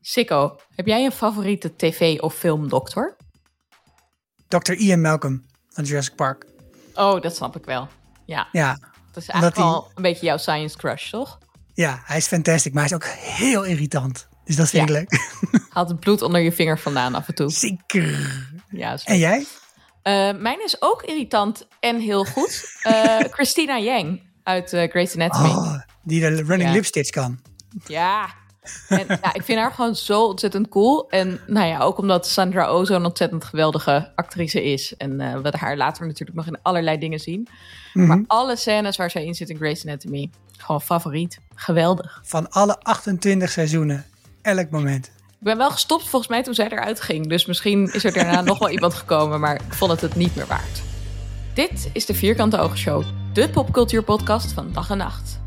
[0.00, 3.16] Sikko, heb jij een favoriete tv- of filmdokter?
[4.48, 4.72] Dr.
[4.72, 6.46] Ian Malcolm van Jurassic Park.
[6.94, 7.88] Oh, dat snap ik wel.
[8.26, 8.48] Ja.
[8.52, 8.78] Ja,
[9.12, 11.38] Dat is eigenlijk wel een beetje jouw science crush, toch?
[11.74, 14.28] ja, hij is fantastisch, maar hij is ook heel irritant.
[14.44, 14.94] Dus dat vind ik Ja.
[14.94, 15.20] leuk.
[15.74, 17.50] Haalt het bloed onder je vinger vandaan af en toe.
[17.50, 18.28] Zeker.
[18.70, 19.46] Ja, En jij?
[20.02, 22.78] Eh, mijn is ook irritant en heel goed.
[22.82, 25.48] Eh, Christina Yang uit eh Grey's Anatomy.
[25.48, 26.70] Oh, die de running Ja.
[26.72, 27.40] lipstitch kan.
[27.86, 28.30] Ja.
[28.88, 31.10] En, ja, ik vind haar gewoon zo ontzettend cool.
[31.10, 34.96] En nou ja, ook omdat Sandra Oh zo'n ontzettend geweldige actrice is.
[34.96, 37.48] En eh, we haar later natuurlijk nog in allerlei dingen zien.
[37.92, 38.06] Mhm.
[38.06, 41.38] Maar alle scènes waar zij in zit in Grey's Anatomy, gewoon favoriet.
[41.54, 42.20] Geweldig.
[42.24, 44.06] Van alle 28 seizoenen.
[44.42, 45.06] Elk moment.
[45.06, 47.28] Ik ben wel gestopt volgens mij toen zij eruit ging.
[47.28, 50.36] Dus misschien is er daarna nog wel iemand gekomen, maar ik vond het het niet
[50.36, 50.82] meer waard.
[51.54, 55.39] Dit is de Vierkante Oogshow, de popcultuurpodcast van dag en nacht.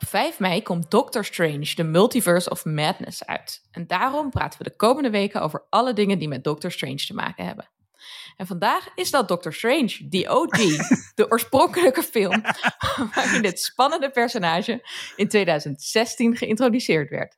[0.00, 3.62] Op 5 mei komt Doctor Strange, The Multiverse of Madness uit.
[3.70, 7.14] En daarom praten we de komende weken over alle dingen die met Doctor Strange te
[7.14, 7.68] maken hebben.
[8.36, 10.56] En vandaag is dat Doctor Strange, die OG,
[11.14, 12.42] de oorspronkelijke film
[13.14, 17.36] waarin dit spannende personage in 2016 geïntroduceerd werd.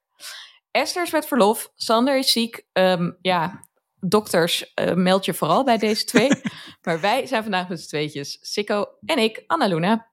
[0.70, 2.67] Esther is met verlof, Sander is ziek.
[2.73, 3.69] Ehm, ja,
[4.01, 6.31] dokters, eh, meld je vooral bij deze twee.
[6.84, 10.08] maar wij zijn vandaag met z'n tweetjes, Sikko en ik, Annaluna.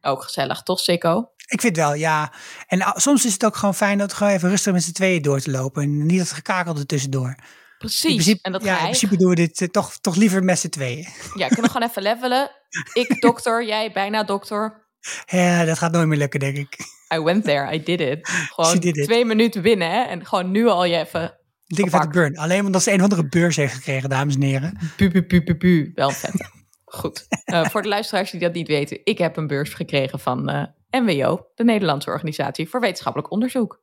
[0.00, 1.30] Ook gezellig, toch Sikko?
[1.46, 2.32] Ik vind wel, ja.
[2.66, 5.22] En ah, soms is het ook gewoon fijn dat gewoon even rustig met z'n tweeën
[5.22, 5.82] door te lopen.
[5.82, 7.28] En niet dat gekakel er tussendoor.
[7.28, 7.36] In
[7.78, 8.14] Precies.
[8.14, 10.68] principe, en dat ja, in principe doen we dit eh, toch, toch liever met z'n
[10.68, 11.08] tweeën.
[11.34, 12.50] Ja, kunnen we gewoon even levelen.
[12.92, 14.86] Ik dokter, jij bijna dokter.
[15.26, 16.76] Ja, dat gaat nooit meer lukken, denk ik.
[17.14, 18.28] I went there, I did it.
[18.54, 19.04] Gewoon She did it.
[19.04, 20.02] twee minuten winnen hè?
[20.02, 22.36] en gewoon nu al je even van de burn.
[22.36, 24.78] Alleen omdat ze een of andere beurs heeft gekregen, dames en heren.
[24.96, 25.92] Bu, bu, bu, bu, bu.
[25.94, 26.50] Wel vet.
[26.94, 27.26] Goed.
[27.44, 30.64] Eh, voor de luisteraars die dat niet weten, ik heb een beurs gekregen van eh,
[30.90, 33.82] NWO, de Nederlandse Organisatie voor Wetenschappelijk Onderzoek.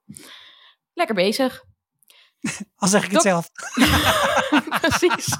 [0.93, 1.63] Lekker bezig.
[2.75, 3.51] Al zeg ik het zelf.
[4.81, 5.37] Precies.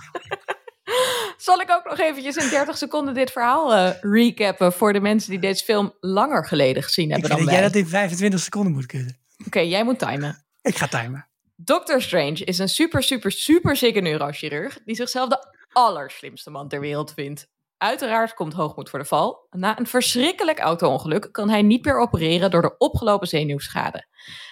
[1.38, 5.30] Zal ik ook nog eventjes in 30 seconden dit verhaal eh, recappen voor de mensen
[5.32, 7.82] die deze film langer geleden gezien Ik hebben vind dan dat jij wij?
[7.82, 9.20] dat in 25 seconden moet kunnen.
[9.46, 10.46] Oké, jij moet timen.
[10.62, 11.28] Ik ga timen.
[11.56, 16.80] Doctor Strange is een super, super, super zieke neurochirurg die zichzelf de allerslimste man ter
[16.80, 17.48] wereld vindt.
[17.80, 19.48] Uiteraard komt hoogmoed voor de val.
[19.50, 24.08] Na een verschrikkelijk auto-ongeluk kan hij niet meer opereren door de opgelopen zenuwschade.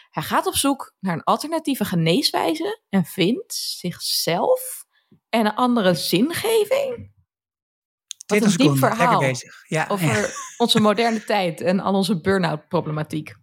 [0.10, 4.86] Hij gaat op zoek naar een alternatieve geneeswijze en vindt zichzelf
[5.30, 7.12] en een andere zingeving.
[8.28, 9.64] Wat 20 een diep verhaal bezig.
[9.68, 9.88] Ja, ja.
[9.88, 13.36] over onze moderne tijd en al onze burn-out problematiek.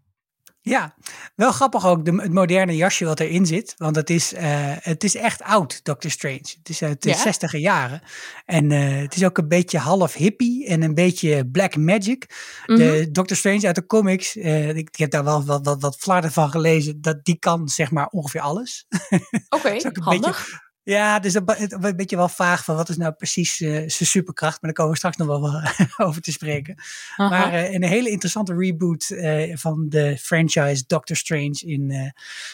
[0.65, 0.95] Ja,
[1.35, 3.75] wel grappig ook de, het moderne jasje wat erin zit.
[3.77, 6.55] Want het is, eh, het is echt oud, Doctor Strange.
[6.59, 7.17] Het is uit de Ja?
[7.17, 8.03] 60 jaren.
[8.45, 12.27] En eh, het is ook een beetje half hippie en een beetje black magic.
[12.67, 12.79] Mhm.
[12.79, 15.97] De Doctor Strange uit de comics, eh, ik, ik heb daar wel wat, wat, wat
[15.97, 17.01] flarden van gelezen.
[17.01, 18.87] Dat, die kan zeg maar ongeveer alles.
[19.49, 20.63] Oké, handig.
[20.84, 24.62] Ja, dus be- een beetje wel vaag van wat is nou precies eh, zijn superkracht.
[24.62, 25.62] Maar daar komen we straks nog wel
[26.09, 26.75] over te spreken.
[27.17, 27.28] Aha.
[27.28, 32.11] Maar eh, een hele interessante reboot eh, van de franchise Doctor Strange in eh,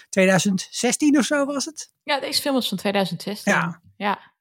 [0.08, 1.92] 2016 of zo was het.
[2.02, 3.52] Ja, deze film is van 2016.
[3.52, 3.80] Ja.
[3.96, 4.32] Ja,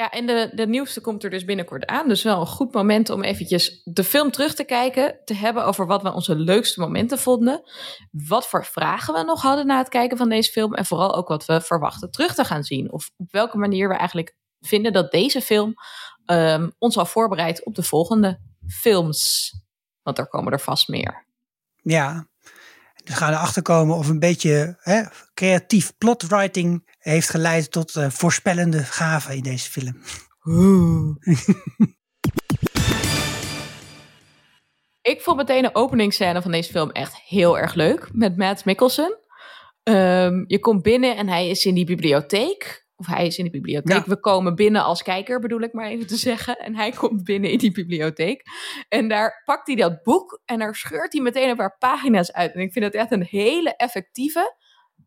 [0.00, 2.08] ja en de, de nieuwste komt er dus binnenkort aan.
[2.08, 5.20] Dus wel een goed moment om eventjes de film terug te kijken.
[5.24, 7.62] Te hebben over wat we onze leukste momenten vonden.
[8.10, 10.74] Wat voor vragen we nog hadden na het kijken van deze film.
[10.74, 12.92] En vooral ook wat we verwachten terug te gaan zien.
[12.92, 15.74] Of op welke manier we eigenlijk vinden dat deze film
[16.24, 19.52] ehm, ons al voorbereidt op de volgende films.
[20.02, 21.26] Want er komen er vast meer.
[21.82, 22.29] Ja,
[23.04, 25.02] dus gaan erachter komen of een beetje hè,
[25.34, 29.96] creatief plotwriting heeft geleid tot eh, voorspellende gaven in deze film.
[35.02, 38.08] Ik vond meteen de openingsscène van deze film echt heel erg leuk.
[38.12, 39.18] Met Matt Mikkelsen.
[39.82, 42.86] Ehm, je komt binnen en hij is in die bibliotheek.
[43.00, 43.96] Of hij is in de bibliotheek.
[43.96, 44.02] Ja.
[44.06, 46.56] We komen binnen als kijker, bedoel ik maar even te zeggen.
[46.58, 48.42] En hij komt binnen in die bibliotheek.
[48.88, 52.54] En daar pakt hij dat boek en daar scheurt hij meteen een paar pagina's uit.
[52.54, 54.54] En ik vind het echt een hele effectieve,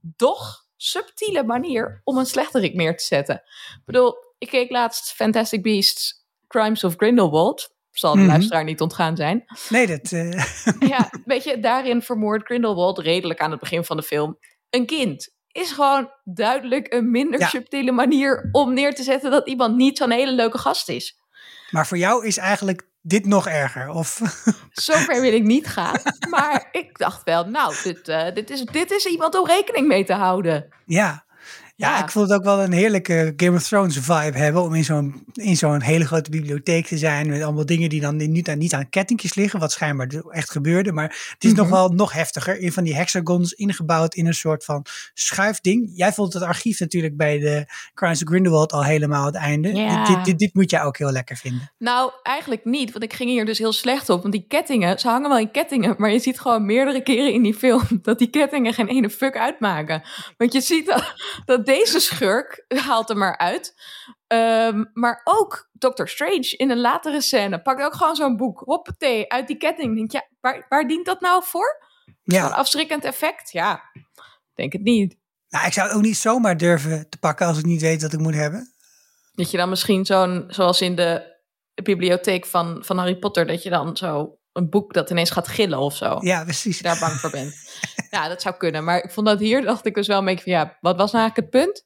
[0.02, 3.36] doch subtiele manier om een slechterik neer te zetten.
[3.36, 7.72] Ik bedoel, ik keek laatst Fantastic Beasts Crimes of Grindelwald.
[7.92, 8.28] Zal de Mhm.
[8.30, 9.44] luisteraar niet ontgaan zijn.
[9.70, 10.12] Nee, dat.
[10.12, 10.44] eh,
[10.90, 14.38] Ja, weet je, daarin vermoordt Grindelwald redelijk aan het begin van de film
[14.70, 15.32] een kind.
[15.54, 17.48] Is gewoon duidelijk een minder Ja.
[17.48, 21.18] subtiele manier om neer te zetten dat iemand niet zo'n hele leuke gast is.
[21.72, 23.90] maar voor jou is eigenlijk dit nog erger.
[23.90, 24.22] Of
[24.72, 26.00] Zover wil ik niet gaan.
[26.30, 30.04] Maar ik dacht wel, nou, dit, eh, dit, is, dit is iemand om rekening mee
[30.06, 30.68] te houden.
[30.86, 31.26] ja.
[31.76, 34.84] Ja, ik vond het ook wel een heerlijke Game of Thrones vibe hebben om in
[34.84, 37.30] zo'n, in zo'n hele grote bibliotheek te zijn.
[37.30, 40.92] Met allemaal dingen die dan niet aan, niet aan kettingjes liggen, wat schijnbaar echt gebeurde.
[40.92, 41.76] Maar het is nog mhm.
[41.76, 42.60] wel nog heftiger.
[42.60, 45.92] In van die hexagons ingebouwd in een soort van schuifding.
[45.94, 49.74] Jij vond het archief natuurlijk bij de Crimes of Grindelwald al helemaal het einde.
[49.74, 50.06] Ja.
[50.06, 51.72] Dit, dit, dit, moet jij ook heel lekker vinden.
[51.78, 54.22] Nou, eigenlijk niet, want ik ging hier dus heel slecht op.
[54.22, 57.44] Want die kettingen, ze hangen wel in kettingen, maar je ziet gewoon meerdere keren in
[57.44, 60.04] die film dat die kettingen geen ene fuck uitmaken.
[60.38, 61.14] Want je ziet dat,
[61.46, 63.76] dat deze schurk haalt hem maar uit.
[64.28, 68.60] Um, maar ook Doctor Strange in een latere scène pakt ook gewoon zo'n boek.
[68.60, 69.96] Hoppatee, uit die ketting.
[69.96, 71.86] Denk je, waar, waar dient dat nou voor?
[72.24, 72.46] Ja.
[72.46, 73.52] Een afschrikkend effect?
[73.52, 73.82] Ja,
[74.54, 75.18] denk het niet.
[75.50, 78.14] Nou, ik zou het ook niet zomaar durven te pakken als ik niet weet wat
[78.14, 78.74] ik moet hebben.
[79.34, 81.42] Dat je dan misschien zo'n, zoals in de
[81.84, 85.80] bibliotheek van, van Harry Potter, dat je dan zo een boek dat ineens gaat gillen
[85.80, 86.18] of zo.
[86.22, 86.82] Ja, precies.
[86.82, 87.56] Daar bang voor bent.
[88.10, 88.84] ja, dat zou kunnen.
[88.84, 91.12] Maar ik vond dat hier, dacht ik dus wel een beetje van, ja, wat was
[91.12, 91.86] nou eigenlijk het punt?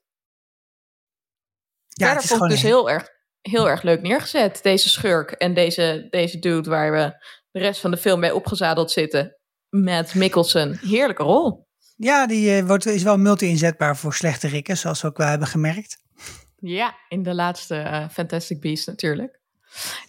[1.87, 3.07] Ja, Verder vond ik dus heel erg,
[3.41, 4.59] heel erg leuk neergezet.
[4.63, 8.91] Deze schurk en deze, deze dude waar we de rest van de film mee opgezadeld
[8.91, 9.37] zitten.
[9.69, 10.79] Met Mikkelsen.
[10.81, 11.67] Heerlijke rol.
[11.95, 15.47] Ja, die uh, wordt, is wel multi-inzetbaar voor slechte rikken, zoals we ook wel hebben
[15.47, 15.97] gemerkt.
[16.55, 19.39] Ja, in de laatste uh, Fantastic Beast natuurlijk.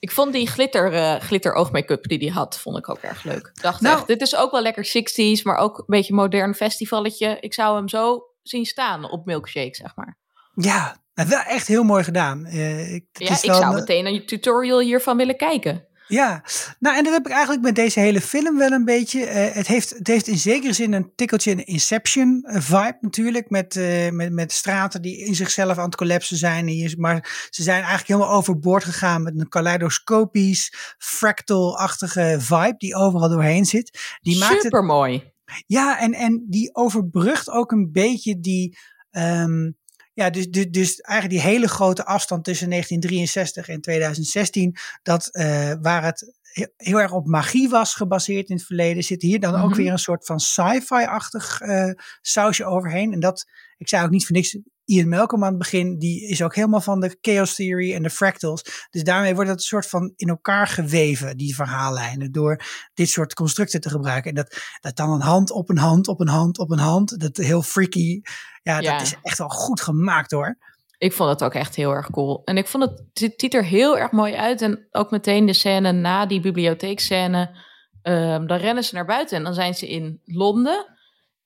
[0.01, 3.51] Ik vond die glitter, uh, glitter oogmake-up die hij had, vond ik ook erg leuk.
[3.55, 6.55] Ik dacht nou, echt, dit is ook wel lekker 60s, maar ook een beetje modern
[6.55, 7.37] festivalletje.
[7.41, 10.19] Ik zou hem zo zien staan op Milkshake, zeg maar.
[10.55, 12.47] Ja, wel echt heel mooi gedaan.
[12.47, 15.88] Uh, ik, ja, ik zou meteen een tutorial hiervan willen kijken.
[16.09, 16.45] Ja,
[16.79, 19.21] nou en dat heb ik eigenlijk met deze hele film wel een beetje.
[19.21, 23.51] Uh, het, heeft, het heeft in zekere zin een tikkeltje een Inception eh, vibe natuurlijk.
[23.51, 26.95] Met, uh, met, met straten die in zichzelf aan het collapsen zijn.
[26.97, 33.65] Maar ze zijn eigenlijk helemaal overboord gegaan met een kaleidoscopisch, fractal-achtige vibe die overal doorheen
[33.65, 34.19] zit.
[34.21, 35.33] Die Super mooi.
[35.67, 38.79] Ja, en, en die overbrugt ook een beetje die.
[39.11, 39.78] Um,
[40.19, 45.73] ja, dus, dus, dus eigenlijk die hele grote afstand tussen 1963 en 2016, dat uh,
[45.81, 46.35] waar het
[46.77, 49.79] heel erg op magie was gebaseerd in het verleden, zit hier dan ook mhm.
[49.79, 53.13] weer een soort van sci-fi-achtig uh, sausje overheen.
[53.13, 56.43] En dat, ik zei ook niet voor niks, Ian Malcolm aan het begin, die is
[56.43, 58.87] ook helemaal van de chaos theory en de fractals.
[58.91, 62.63] Dus daarmee wordt het een soort van in elkaar geweven, die verhaallijnen, door
[62.95, 64.31] dit soort constructen te gebruiken.
[64.31, 67.21] En dat, dat dan een hand op een hand, op een hand, op een hand,
[67.21, 68.21] dat heel freaky.
[68.63, 70.59] Ja, dat is echt wel goed gemaakt hoor.
[70.99, 72.43] Ik vond het ook echt heel erg cool.
[72.45, 74.63] En ik vond het, het ziet er heel erg mooi uit.
[74.63, 77.67] En ook meteen de scène na die bibliotheekscène.
[78.03, 80.98] Um, dan rennen ze naar buiten en dan zijn ze in Londen.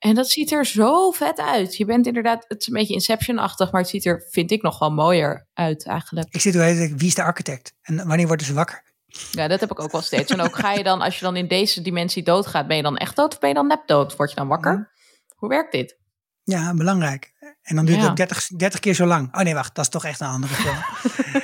[0.02, 1.76] En dat ziet er zo vet uit.
[1.76, 4.78] Je bent inderdaad, het is een beetje Inception-achtig, maar het ziet er, vind ik, nog
[4.78, 6.26] wel mooier uit eigenlijk.
[6.30, 7.74] Ik zit hoe wie is de architect?
[7.82, 8.82] En wanneer worden ze wakker?
[9.30, 10.32] Ja, dat heb ik ook wel steeds.
[10.32, 12.96] En ook ga je dan, als je dan in deze dimensie doodgaat, ben je dan
[12.96, 14.16] echt dood of ben je dan nep dood?
[14.16, 14.92] Word je dan wakker?
[15.36, 15.98] Hoe werkt dit?
[16.42, 17.31] Ja, belangrijk.
[17.62, 19.34] En dan duurt het 30, 30 keer zo lang.
[19.34, 20.76] Oh nee, wacht, dat is toch echt een andere film.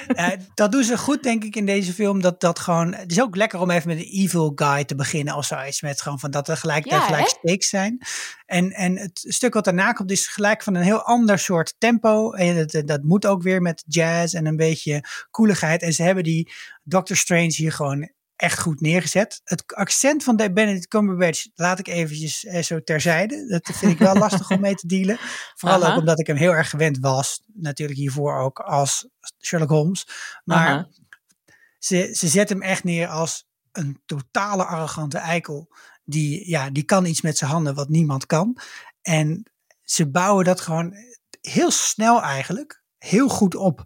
[0.09, 2.21] uh, dat doen ze goed, denk ik, in deze film.
[2.21, 5.35] Dat, dat gewoon, het is ook lekker om even met een evil guy te beginnen
[5.35, 5.83] of zoiets.
[5.83, 7.99] Met gewoon van dat er gelijk, ja, gelijk stakes zijn.
[8.47, 12.33] En, en het stuk wat daarna komt is gelijk van een heel ander soort tempo.
[12.33, 15.83] En dat, dat moet ook weer met jazz en een beetje koeligheid.
[15.83, 19.41] En ze hebben die Doctor Strange hier gewoon echt goed neergezet.
[19.45, 23.47] Het accent van Benedict Cumberbatch laat ik eventjes eh, zo terzijde.
[23.47, 25.19] Dat vind ik wel lastig om mee te dealen.
[25.55, 27.43] Vooral ook omdat ik hem heel erg gewend was.
[27.47, 29.09] Natuurlijk hiervoor ook als
[29.41, 30.07] Sherlock Holmes.
[30.45, 30.89] Maar
[31.79, 35.69] ze, ze zet hem echt neer als een totale arrogante eikel.
[36.05, 38.59] Die, ja, die kan iets met zijn handen wat niemand kan.
[39.03, 39.51] En
[39.85, 40.95] ze bouwen dat gewoon
[41.41, 43.85] heel snel eigenlijk heel goed op.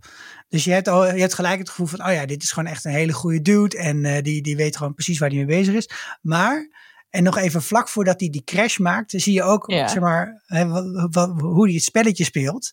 [0.53, 2.71] Dus je hebt, al, je hebt gelijk het gevoel van, oh ja, dit is gewoon
[2.71, 3.79] echt een hele goede dude.
[3.79, 5.91] En uh, die, die weet gewoon precies waar hij mee bezig is.
[6.21, 6.69] Maar,
[7.11, 10.43] en nog even vlak voordat hij die crash maakt, zie je ook, zeg maar,
[11.39, 12.73] hoe hij het spelletje speelt.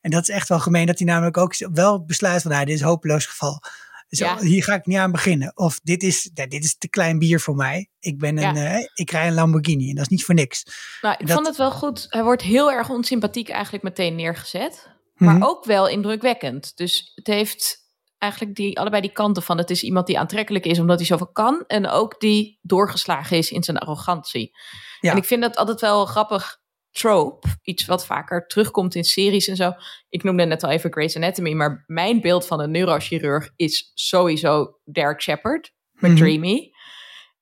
[0.00, 2.74] En dat is echt wel gemeen, dat hij namelijk ook wel besluit van, nou, dit
[2.74, 3.62] is een hopeloos geval.
[4.08, 5.52] Zo, Hier ga ik niet aan beginnen.
[5.54, 7.88] Of dit is, dit is te klein bier voor mij.
[8.00, 8.78] Ik, ben een, ja.
[8.78, 10.66] uh, ik rij een Lamborghini en dat is niet voor niks.
[11.00, 12.06] Nou, ik vond het wel goed.
[12.08, 14.91] Hij wordt heel erg onsympathiek eigenlijk meteen neergezet
[15.24, 15.44] maar mhm.
[15.44, 16.76] ook wel indrukwekkend.
[16.76, 17.80] Dus het heeft
[18.18, 21.32] eigenlijk die, allebei die kanten van het is iemand die aantrekkelijk is omdat hij zoveel
[21.32, 24.56] kan en ook die doorgeslagen is in zijn arrogantie.
[25.00, 25.10] Ja.
[25.10, 26.60] En ik vind dat altijd wel een grappig
[26.90, 29.72] trope, iets wat vaker terugkomt in series en zo.
[30.08, 34.78] Ik noemde net al even Grey's Anatomy, maar mijn beeld van een neurochirurg is sowieso
[34.84, 36.20] Derek Shepard met mhm.
[36.20, 36.70] Dreamy.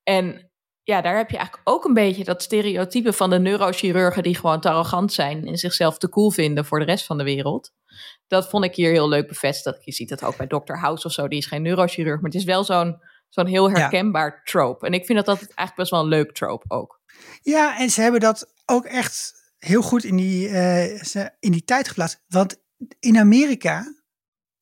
[0.03, 0.50] En
[0.83, 4.61] ja, daar heb je eigenlijk ook een beetje dat stereotype van de neurochirurgen die gewoon
[4.61, 7.73] te arrogant zijn en zichzelf te cool vinden voor de rest van de wereld.
[8.27, 9.85] Dat vond ik hier heel leuk bevestigd.
[9.85, 10.75] Je ziet het ook bij Dr.
[10.75, 14.43] House of zo, die is geen neurochirurg, maar het is wel zo'n zo'n heel herkenbaar
[14.45, 14.87] trope.
[14.87, 17.01] En ik vind dat dat eigenlijk best wel een leuk trope ook.
[17.43, 20.85] Ja, en ze hebben dat ook echt heel goed in die, uh,
[21.41, 22.25] in die tijd geplaatst.
[22.29, 22.63] Want
[23.01, 24.00] in Amerika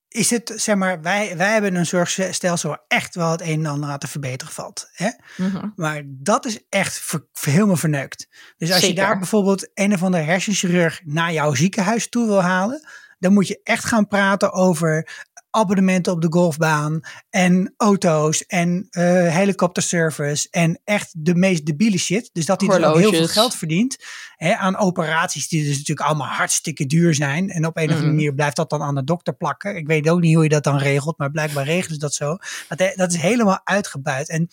[0.08, 3.64] is het, zeg maar, wij, wij hebben een soort stelsel waar echt wel het een
[3.64, 4.88] en ander aan te verbeteren valt.
[4.92, 5.10] Hè?
[5.36, 5.68] Mhm.
[5.76, 8.28] Maar dat is echt ver, helemaal verneukt.
[8.56, 12.88] Dus als je daar bijvoorbeeld een of andere hersenchirurg naar jouw ziekenhuis toe wil halen,
[13.18, 17.00] dan moet je echt gaan praten over abonnementen op de golfbaan
[17.30, 19.02] en auto's en uh,
[19.34, 22.30] helikopterservice en echt de meest debiele shit.
[22.32, 23.96] Dus dat hij dus ook heel veel geld verdient
[24.36, 27.50] hè, aan operaties die dus natuurlijk allemaal hartstikke duur zijn.
[27.50, 28.14] En op een of andere mhm.
[28.14, 29.76] manier blijft dat dan aan de dokter plakken.
[29.76, 32.36] Ik weet ook niet hoe je dat dan regelt, maar blijkbaar regelen ze dat zo.
[32.68, 34.28] Dat, dat is helemaal uitgebuit.
[34.28, 34.48] En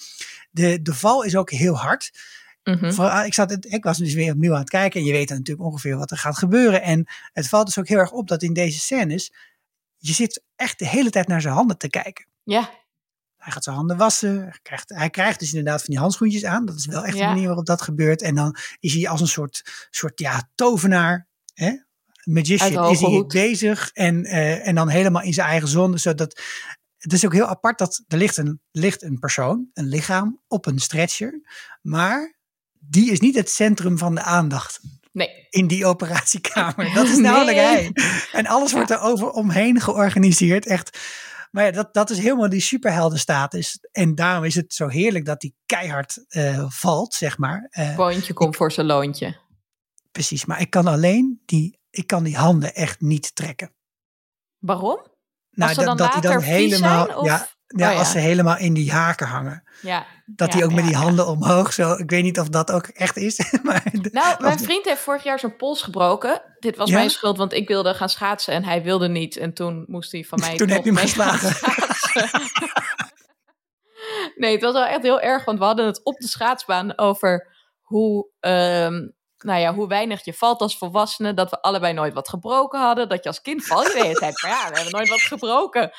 [0.52, 2.12] de, de val is ook heel hard.
[2.64, 3.02] Mhm.
[3.02, 5.68] Ah, ik, zat, ik was dus weer opnieuw aan het kijken en je weet natuurlijk
[5.68, 6.82] ongeveer wat er gaat gebeuren.
[6.82, 9.32] En het valt dus ook heel erg op dat in deze scènes
[10.08, 12.28] je zit echt de hele tijd naar zijn handen te kijken.
[12.44, 12.84] Ja.
[13.38, 14.42] Hij gaat zijn handen wassen.
[14.42, 16.66] Hij krijgt, hij krijgt dus inderdaad van die handschoentjes aan.
[16.66, 18.22] Dat is wel echt de manier waarop dat gebeurt.
[18.22, 21.28] En dan is hij als een soort, soort ja, tovenaar.
[21.54, 21.72] Hè?
[22.24, 23.90] Magician is hij bezig.
[23.92, 26.00] En, uh, en dan helemaal in zijn eigen zon.
[26.00, 26.42] Zodat,
[26.98, 30.66] het is ook heel apart dat er ligt een, ligt een persoon, een lichaam, op
[30.66, 31.42] een stretcher.
[31.82, 32.40] Maar
[32.80, 34.80] die is niet het centrum van de aandacht.
[35.16, 35.48] Nee.
[35.50, 36.94] In die operatiekamer.
[36.94, 37.92] Dat is namelijk hij.
[38.32, 40.66] En alles wordt er over omheen georganiseerd.
[40.66, 41.00] Echt.
[41.52, 43.80] Maar ja, dat, dat is helemaal die superheldenstatus.
[43.92, 47.68] En daarom is het zo heerlijk dat die keihard uh, valt, zeg maar.
[47.72, 49.38] Uh, Boontje komt voor zijn loontje.
[50.12, 53.74] Precies, maar ik kan alleen die, ik kan die handen echt niet trekken.
[54.60, 55.06] Waarom?
[55.52, 57.06] Nou, dat, dat hij dan helemaal.
[57.08, 59.64] Zijn, ja, ja, oh, als ze helemaal in die haken hangen.
[59.82, 60.06] Ja.
[60.26, 61.94] Dat hij ook met die handen omhoog zo.
[61.94, 63.52] Ik weet niet of dat ook echt is.
[63.64, 66.42] maar nou, mijn vriend heeft vorig jaar zijn pols gebroken.
[66.60, 69.38] Dit was mijn schuld, want ik wilde gaan schaatsen en hij wilde niet.
[69.38, 70.56] En toen moest hij van mij.
[70.56, 71.72] toen heb je hem geslagen.
[74.42, 77.54] nee, het was wel echt heel erg, want we hadden het op de schaatsbaan over
[77.82, 78.28] hoe.
[78.40, 81.34] Um, nou ja, hoe weinig je valt als volwassene.
[81.34, 83.10] Dat we allebei nooit wat gebroken hadden.
[83.10, 84.42] Dat je als kind val je de hele tijd.
[84.42, 85.92] Maar ja, we hebben nooit wat gebroken.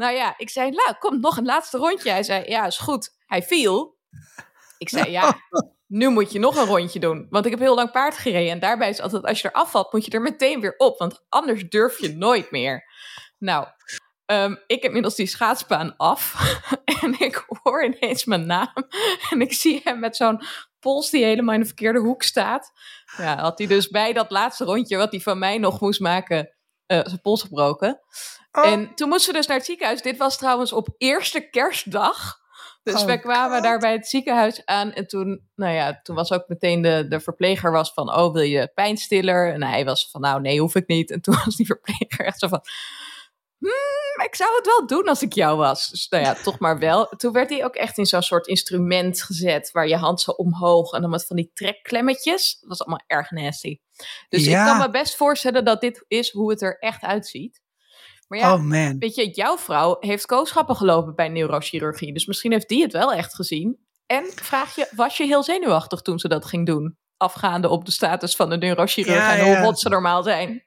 [0.00, 2.10] Nou ja, ik zei, nou, kom nog een laatste rondje.
[2.10, 3.16] Hij zei, ja, is goed.
[3.26, 3.98] Hij viel.
[4.78, 5.36] Ik zei, ja,
[5.86, 7.26] nu moet je nog een rondje doen.
[7.30, 8.52] Want ik heb heel lang paard gereden.
[8.52, 10.98] En daarbij is altijd, als je er afvalt, moet je er meteen weer op.
[10.98, 12.84] Want anders durf je nooit meer.
[13.38, 13.66] Nou,
[14.26, 16.34] um, ik heb inmiddels die schaatsbaan af.
[17.02, 18.74] en ik hoor ineens mijn naam.
[19.30, 20.42] En ik zie hem met zo'n
[20.78, 22.72] pols die helemaal in de verkeerde hoek staat.
[23.16, 26.54] Ja, had hij dus bij dat laatste rondje, wat hij van mij nog moest maken,
[26.90, 28.00] uh, zijn pols gebroken.
[28.52, 28.66] Oh.
[28.66, 30.02] En toen moesten we dus naar het ziekenhuis.
[30.02, 32.38] Dit was trouwens op eerste kerstdag.
[32.82, 34.92] Dus oh, wij kwamen daar bij het ziekenhuis aan.
[34.92, 38.42] En toen, nou ja, toen was ook meteen de, de verpleger was van, oh, wil
[38.42, 39.52] je pijnstiller?
[39.52, 41.10] En hij was van, nou, nee, hoef ik niet.
[41.10, 42.60] En toen was die verpleger echt zo van,
[43.58, 45.88] hmm, ik zou het wel doen als ik jou was.
[45.88, 47.06] Dus nou ja, toch maar wel.
[47.06, 50.92] Toen werd hij ook echt in zo'n soort instrument gezet, waar je hand zo omhoog
[50.92, 52.58] en dan met van die trekklemmetjes.
[52.60, 53.78] Dat was allemaal erg nasty.
[54.28, 57.62] Dus ik kan me best voorstellen dat dit is hoe het er echt uitziet.
[58.28, 58.98] Maar ja, oh man.
[58.98, 62.12] weet je, jouw vrouw heeft kooschappen gelopen bij neurochirurgie.
[62.12, 63.78] Dus misschien heeft die het wel echt gezien.
[64.06, 66.98] En vraag je, was je heel zenuwachtig toen ze dat ging doen?
[67.16, 70.64] Afgaande op de status van de neurochirurg en hoe hot ze normaal zijn.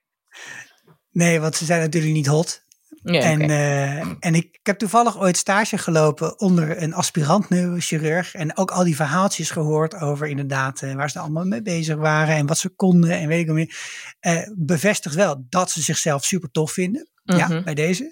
[1.12, 2.63] Nee, want ze zijn natuurlijk niet hot.
[3.02, 8.34] Ja, en, uh, en ik, ik, heb toevallig ooit stage gelopen onder een aspirant neurochirurg.
[8.34, 12.36] En ook al die verhaaltjes gehoord over inderdaad uh, waar ze allemaal mee bezig waren.
[12.36, 13.76] En wat ze konden en weet ik nog meer.
[14.22, 17.08] Uh, bevestigt wel dat ze zichzelf super tof vinden.
[17.24, 17.64] Ja, mhm.
[17.64, 18.12] bij deze.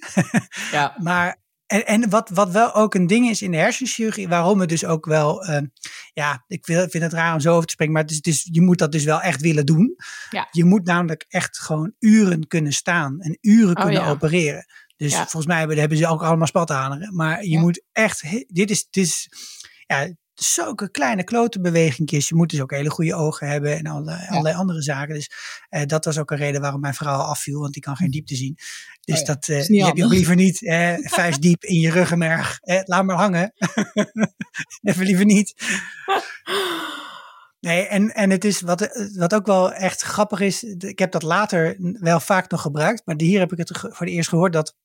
[0.71, 0.95] ja.
[1.03, 4.69] maar en, en wat, wat wel ook een ding is in de hersenchirurgie, waarom het
[4.69, 5.57] dus ook wel, uh,
[6.13, 8.49] ja, ik wil, vind het raar om zo over te spreken, maar het is, is,
[8.51, 9.95] je moet dat dus wel echt willen doen.
[10.29, 10.47] Ja.
[10.51, 14.65] Je moet namelijk echt gewoon uren kunnen staan en uren oh, kunnen opereren.
[14.97, 17.15] Dus volgens mij hebben, hebben ze ook allemaal spataderen.
[17.15, 19.29] Maar je moet echt, dit is, dit is
[19.87, 20.13] ja,
[20.43, 22.29] zulke kleine klotenbewegingjes.
[22.29, 25.13] Je moet dus ook hele goede ogen hebben en alle, allerlei andere zaken.
[25.13, 25.31] Dus
[25.69, 28.36] uh, dat was ook een reden waarom mijn vrouw afviel, want die kan geen diepte
[28.36, 28.57] zien.
[29.01, 30.65] Dus oh dat uh, heb je ook liever niet.
[30.65, 32.60] Eh, vijf diep in je ruggenmerg.
[32.62, 33.53] Eh, laat maar hangen.
[34.81, 35.53] Even liever niet.
[37.60, 40.63] Nee, en, en het is wat, wat ook wel echt grappig is.
[40.63, 43.01] Ik heb dat later wel vaak nog gebruikt.
[43.05, 44.75] Maar hier heb ik het voor het eerst gehoord dat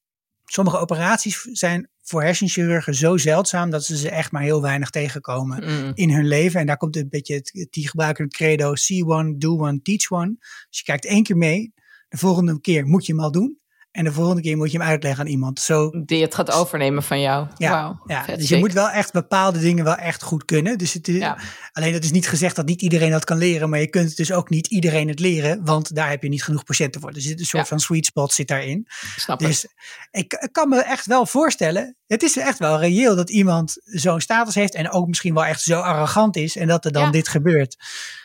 [0.46, 5.64] sommige operaties zijn voor hersenchirurgen zo zeldzaam dat ze ze echt maar heel weinig tegenkomen
[5.64, 5.92] mm.
[5.94, 6.60] in hun leven.
[6.60, 10.10] En daar komt een beetje het, die gebruiken het credo see one, do one, teach
[10.10, 10.36] one.
[10.68, 11.72] Dus je kijkt één keer mee,
[12.08, 13.60] de volgende keer moet je hem al doen.
[13.96, 15.60] En de volgende keer moet je hem uitleggen aan iemand.
[15.60, 17.46] Zo, Die het gaat overnemen van jou.
[17.56, 20.78] Ja, ja dus je moet wel echt bepaalde dingen wel echt goed kunnen.
[20.78, 21.32] Dus het is,
[21.72, 23.70] Alleen dat is niet gezegd dat niet iedereen dat kan leren.
[23.70, 25.64] Maar je kunt dus ook niet iedereen het leren.
[25.64, 27.12] Want daar heb je niet genoeg patiënten voor.
[27.12, 28.86] Dus er zit een soort van sweet spot zit daarin.
[29.16, 29.66] Snap dus
[30.10, 30.32] ik.
[30.32, 34.54] ik kan me echt wel voorstellen het is echt wel reëel dat iemand zo'n status
[34.54, 37.76] heeft en ook misschien wel echt zo arrogant is en dat er dan dit gebeurt.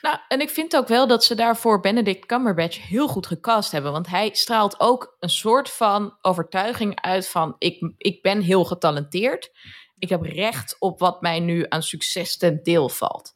[0.02, 3.92] Nou, en ik vind ook wel dat ze daarvoor Benedict Cumberbatch heel goed gecast hebben,
[3.92, 9.52] want hij straalt ook een soort van overtuiging uit van ik, ik ben heel getalenteerd.
[9.98, 13.34] Ik heb recht op wat mij nu aan succes ten deel valt.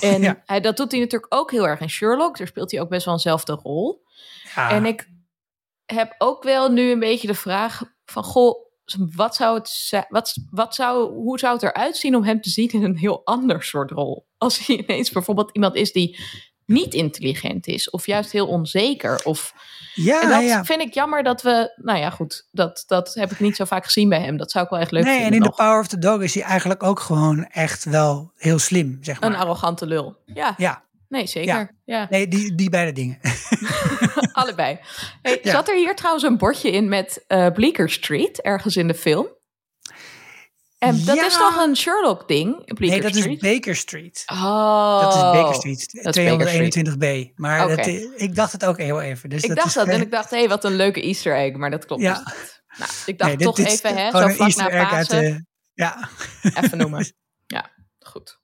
[0.00, 2.38] En hij, dat doet hij natuurlijk ook heel erg in Sherlock.
[2.38, 4.02] Daar speelt hij ook best wel eenzelfde rol.
[4.54, 4.70] Ja.
[4.70, 5.08] En ik
[5.86, 8.64] heb ook wel nu een beetje de vraag van, goh,
[9.14, 12.68] wat zou het wat, wat zou, hoe zou het eruit zien om hem te zien
[12.68, 14.26] in een heel ander soort rol?
[14.38, 16.18] Als hij ineens bijvoorbeeld iemand is die
[16.66, 19.20] niet intelligent is, of juist heel onzeker.
[19.24, 19.54] Of,
[19.94, 20.64] ja, en dat ja.
[20.64, 23.84] vind ik jammer dat we, nou ja, goed, dat, dat heb ik niet zo vaak
[23.84, 24.36] gezien bij hem.
[24.36, 25.32] Dat zou ik wel echt leuk nee, vinden.
[25.32, 28.58] En in The Power of the Dog is hij eigenlijk ook gewoon echt wel heel
[28.58, 29.30] slim, zeg maar.
[29.30, 30.16] Een arrogante lul.
[30.26, 30.54] Ja.
[30.56, 30.82] Ja.
[31.14, 31.76] Nee, zeker.
[31.84, 32.06] Ja.
[32.10, 33.18] Nee, die, die beide dingen.
[34.32, 34.78] Allebei.
[35.22, 38.94] Hey, Zat er hier trouwens een bordje in met uh, Bleecker Street, ergens in de
[38.94, 39.28] film?
[40.78, 42.78] En dat is toch een Sherlock-ding?
[42.78, 44.22] Nee, dat is Baker Street.
[44.26, 45.00] Oh.
[45.00, 46.88] Dat is Baker Street,
[47.28, 47.34] 221b.
[47.34, 49.28] Maar dat, ik dacht het ook heel even.
[49.28, 51.36] Dus ik dat dacht is, dat en ik dacht, hé, hey, wat een leuke easter
[51.36, 51.56] egg.
[51.56, 52.14] Maar dat klopt ja.
[52.14, 52.62] dus niet.
[52.78, 55.48] Nou, ik dacht toch even, hè, zo vlak na Pasen.
[55.74, 56.08] Ja.
[56.42, 57.06] Even noemen.
[57.46, 58.38] Ja, goed.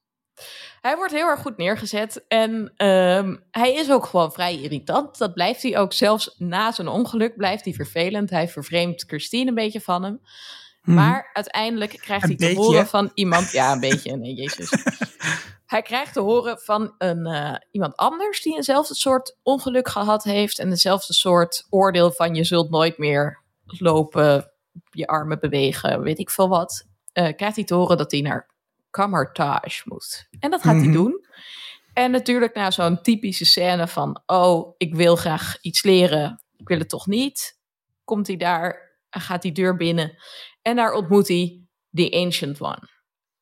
[0.80, 5.18] Hij wordt heel erg goed neergezet en ehm, hij is ook gewoon vrij irritant.
[5.18, 8.30] Dat blijft hij ook zelfs na zijn ongeluk, blijft hij vervelend.
[8.30, 10.20] Hij vervreemdt Christine een beetje van hem.
[10.82, 10.96] Mhm.
[10.96, 13.50] Maar uiteindelijk krijgt hij te horen van iemand.
[13.50, 14.16] Ja, een beetje.
[14.16, 14.70] Nee, Jezus.
[15.66, 20.58] hij krijgt te horen van een, uh, iemand anders die eenzelfde soort ongeluk gehad heeft.
[20.58, 24.52] En dezelfde soort oordeel van je zult nooit meer lopen,
[24.90, 26.86] je armen bewegen, weet ik veel wat.
[27.14, 28.48] Uh, krijgt hij te horen dat hij naar
[28.90, 30.28] Kamertage moet.
[30.40, 30.92] En dat gaat hij mhm.
[30.92, 31.26] doen.
[31.92, 36.78] En natuurlijk na zo'n typische scène van, oh, ik wil graag iets leren, ik wil
[36.78, 37.58] het toch niet.
[38.04, 40.18] Komt hij daar, gaat die deur binnen
[40.62, 42.88] en daar ontmoet hij The Ancient One.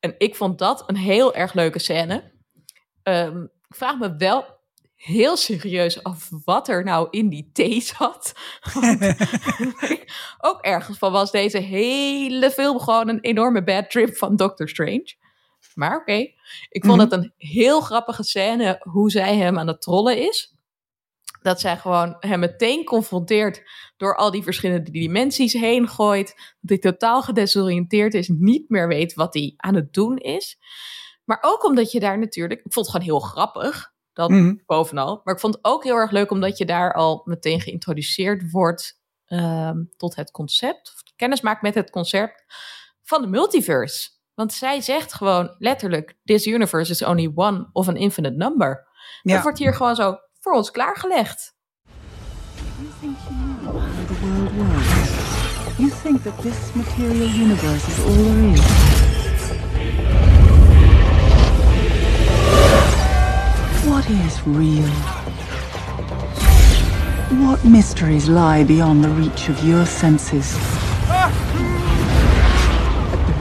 [0.01, 2.33] En ik vond dat een heel erg leuke scène.
[3.03, 4.59] Um, ik vraag me wel
[4.95, 8.33] heel serieus af wat er nou in die thee zat.
[10.49, 15.15] ook ergens van was deze hele film gewoon een enorme bad trip van Doctor Strange.
[15.75, 16.33] Maar oké,
[16.69, 20.57] ik vond het een heel grappige scène hoe zij hem aan het trollen is.
[21.43, 23.63] Dat zij gewoon hem meteen confronteert
[23.97, 26.29] door al die verschillende dimensies heen gooit.
[26.61, 30.59] Dat hij totaal gedesoriënteerd is, niet meer weet wat hij aan het doen is.
[31.25, 34.55] Maar ook omdat je daar natuurlijk, ik vond het gewoon heel grappig, dat mhm.
[34.67, 35.21] bovenal.
[35.25, 39.01] Maar ik vond het ook heel erg leuk omdat je daar al meteen geïntroduceerd wordt
[39.27, 42.45] ehm, tot het concept, of kennis maakt met het concept
[43.03, 44.11] van de multiverse.
[44.39, 48.87] Want zij zegt gewoon letterlijk: This universe is only one of an infinite number.
[49.23, 49.35] Ja.
[49.35, 51.57] Dat wordt hier gewoon zo voor ons klaargelegd.
[52.79, 55.77] You think you know how the world works?
[55.77, 58.61] You think that this material universe is all there is?
[63.85, 64.93] What is real?
[67.47, 70.57] What mysteries lie beyond the reach of your senses?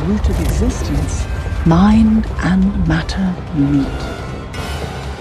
[0.08, 1.26] Root of existence,
[1.65, 4.02] mind and matter meet.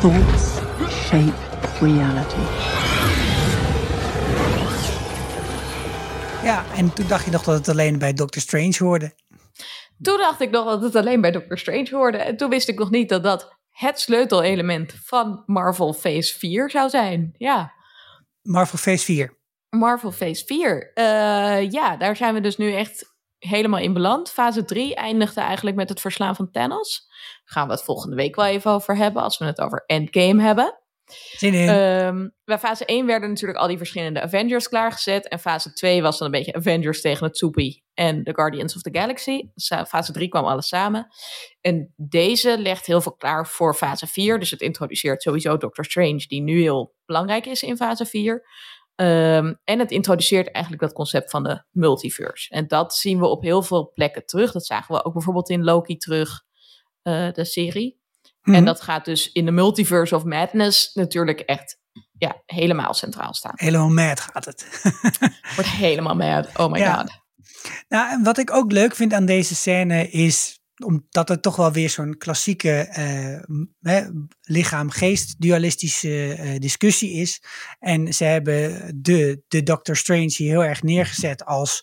[0.01, 0.61] Thoughts
[1.09, 1.35] shape
[1.81, 2.45] reality.
[6.45, 9.15] Ja, en toen dacht je nog dat het alleen bij Doctor Strange hoorde.
[10.03, 12.19] Toen dacht ik nog dat het alleen bij Doctor Strange hoorde.
[12.19, 16.89] En toen wist ik nog niet dat dat het sleutelelement van Marvel Phase 4 zou
[16.89, 17.35] zijn.
[17.37, 17.73] Ja.
[18.43, 19.39] Marvel Phase 4.
[19.71, 20.91] Marvel Phase 4.
[20.95, 23.16] Uh, eh, ja, daar zijn we dus nu echt
[23.49, 24.31] helemaal in beland.
[24.31, 27.07] Fase 3 eindigde eigenlijk met het verslaan van Thanos.
[27.09, 30.43] Daar gaan we het volgende week wel even over hebben, als we het over Endgame
[30.43, 30.79] hebben.
[31.37, 31.69] Zin in.
[31.69, 35.29] Um, bij fase 1 werden natuurlijk al die verschillende Avengers klaargezet.
[35.29, 38.83] En fase 2 was dan een beetje Avengers tegen het Soepie en The Guardians of
[38.83, 39.43] the Galaxy.
[39.89, 41.07] Fase 3 kwam alles samen.
[41.61, 44.39] En deze legt heel veel klaar voor fase 4.
[44.39, 48.47] Dus het introduceert sowieso Doctor Strange, die nu heel belangrijk is in fase 4.
[48.97, 52.51] Ehm, en het introduceert eigenlijk dat concept van de multiverse.
[52.55, 54.53] En dat zien we op heel veel plekken terug.
[54.53, 56.43] Dat zagen we ook bijvoorbeeld in Loki terug,
[57.03, 58.01] uh, de serie.
[58.43, 58.65] En mhm.
[58.65, 61.79] dat gaat dus in de multiverse of madness natuurlijk echt
[62.19, 63.53] ja, helemaal centraal staan.
[63.55, 64.81] Helemaal mad gaat het.
[65.57, 66.49] Wordt helemaal mad.
[66.57, 67.11] Oh my god.
[67.89, 71.73] Nou, en wat ik ook leuk vind aan deze scène is omdat het toch wel
[71.73, 72.89] weer zo'n klassieke
[73.83, 74.09] uh,
[74.43, 77.43] lichaam-geest dualistische uh, discussie is.
[77.79, 81.83] En ze hebben de, de Doctor Strange hier heel erg neergezet als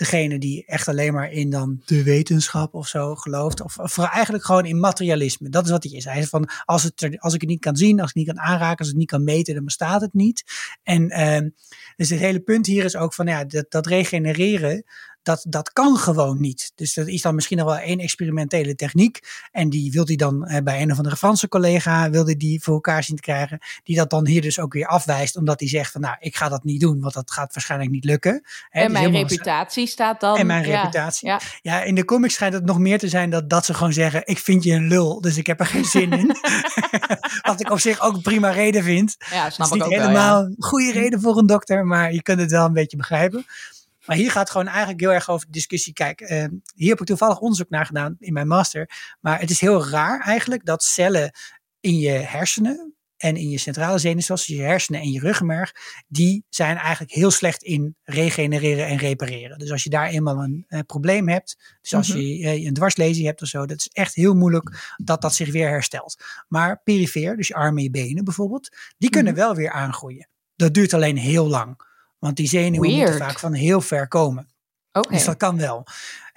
[0.00, 3.60] degene die echt alleen maar in dan de wetenschap of zo gelooft.
[3.60, 5.48] Of, of eigenlijk gewoon in materialisme.
[5.48, 6.04] Dat is wat hij is.
[6.04, 8.36] Hij is van, als, het als ik het niet kan zien, als ik het niet
[8.36, 10.44] kan aanraken, als ik het niet kan meten, dan bestaat het niet.
[10.82, 11.50] En uh,
[11.96, 14.84] dus het hele punt hier is ook van, ja, dat, dat regenereren,
[15.22, 16.72] dat, dat kan gewoon niet.
[16.74, 19.18] Dus dat is dan misschien nog wel één experimentele techniek.
[19.52, 22.74] En die wil hij dan eh, bij een of andere Franse collega, wilde die voor
[22.74, 23.58] elkaar zien te krijgen.
[23.82, 26.48] Die dat dan hier dus ook weer afwijst, omdat hij zegt van nou, ik ga
[26.48, 28.42] dat niet doen, want dat gaat waarschijnlijk niet lukken.
[28.70, 30.36] En mijn reputatie staat dan.
[30.36, 31.28] En mijn reputatie.
[31.28, 31.40] Ja.
[31.62, 34.22] ja, in de comics schijnt het nog meer te zijn dat, dat ze gewoon zeggen,
[34.24, 36.26] ik vind je een lul, dus ik heb er geen zin in.
[37.42, 39.16] Wat ik op zich ook een prima reden vind.
[39.30, 42.40] Ja, snap het is niet helemaal een goede reden voor een dokter, maar je kunt
[42.40, 43.46] het wel een beetje begrijpen.
[44.06, 45.92] Maar hier gaat het gewoon eigenlijk heel erg over de discussie.
[45.92, 48.90] Kijk, uh, hier heb ik toevallig onderzoek naar gedaan in mijn master.
[49.20, 51.30] Maar het is heel raar eigenlijk dat cellen
[51.80, 55.72] in je hersenen en in je centrale zenuwstelsel, je hersenen en je ruggenmerg,
[56.08, 59.58] die zijn eigenlijk heel slecht in regenereren en repareren.
[59.58, 62.18] Dus als je daar eenmaal een uh, probleem hebt, dus als mhm.
[62.18, 65.52] je uh, een dwarslesie hebt of zo, dat is echt heel moeilijk dat dat zich
[65.52, 66.24] weer herstelt.
[66.48, 69.42] Maar perifeer, dus je armen en je benen bijvoorbeeld, die kunnen mhm.
[69.42, 70.28] wel weer aangroeien.
[70.56, 71.88] Dat duurt alleen heel lang.
[72.20, 74.48] Want die zenuwen moeten vaak van heel ver komen.
[74.92, 75.16] Okay.
[75.16, 75.86] Dus dat kan wel.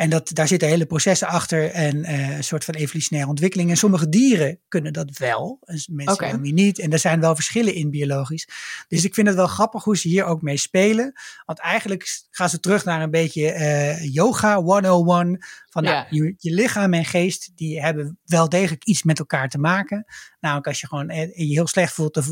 [0.04, 3.70] En dat, daar zitten hele processen achter en uh, een soort van evolutionaire ontwikkeling.
[3.70, 6.40] En sommige dieren kunnen dat wel, en mensen okay.
[6.40, 6.80] weer niet.
[6.80, 8.48] En er zijn wel verschillen in biologisch.
[8.88, 11.14] Dus ik vind het wel grappig hoe ze hier ook mee spelen.
[11.46, 15.46] Want eigenlijk gaan ze terug naar een beetje uh, yoga 101.
[15.70, 19.58] Van nou, je, je, lichaam en geest, die hebben wel degelijk iets met elkaar te
[19.58, 20.06] maken.
[20.40, 22.24] Namelijk als je gewoon eh, je heel slecht voelt uh,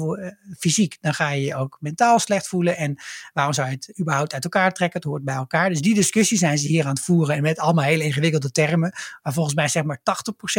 [0.59, 2.77] fysiek, dan ga je je ook mentaal slecht voelen.
[2.77, 2.95] En
[3.33, 4.99] waarom zou je het überhaupt uit elkaar trekken?
[4.99, 5.69] Het hoort bij elkaar.
[5.69, 7.35] Dus die discussie zijn ze hier aan het voeren.
[7.35, 8.93] En met allemaal hele ingewikkelde termen.
[9.21, 10.01] Waar volgens mij zeg maar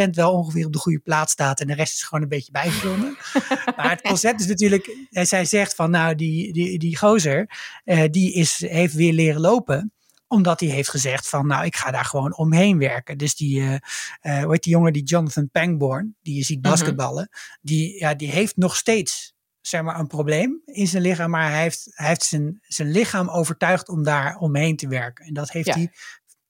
[0.05, 1.59] 80% wel ongeveer op de goede plaats staat.
[1.59, 3.17] En de rest is gewoon een beetje bijgezongen.
[3.77, 7.49] maar het concept is natuurlijk, zij zegt van nou die, die, die gozer,
[7.85, 9.91] uh, die is, heeft weer leren lopen
[10.33, 13.17] omdat hij heeft gezegd van, nou, ik ga daar gewoon omheen werken.
[13.17, 16.69] Dus die, uh, uh, hoe heet die jongen, die Jonathan Pangborn, die je ziet mhm.
[16.69, 17.29] basketballen,
[17.61, 21.61] die, ja, die heeft nog steeds, zeg maar, een probleem in zijn lichaam, maar hij
[21.61, 25.25] heeft, hij heeft zijn, zijn lichaam overtuigd om daar omheen te werken.
[25.25, 25.91] En dat heeft hij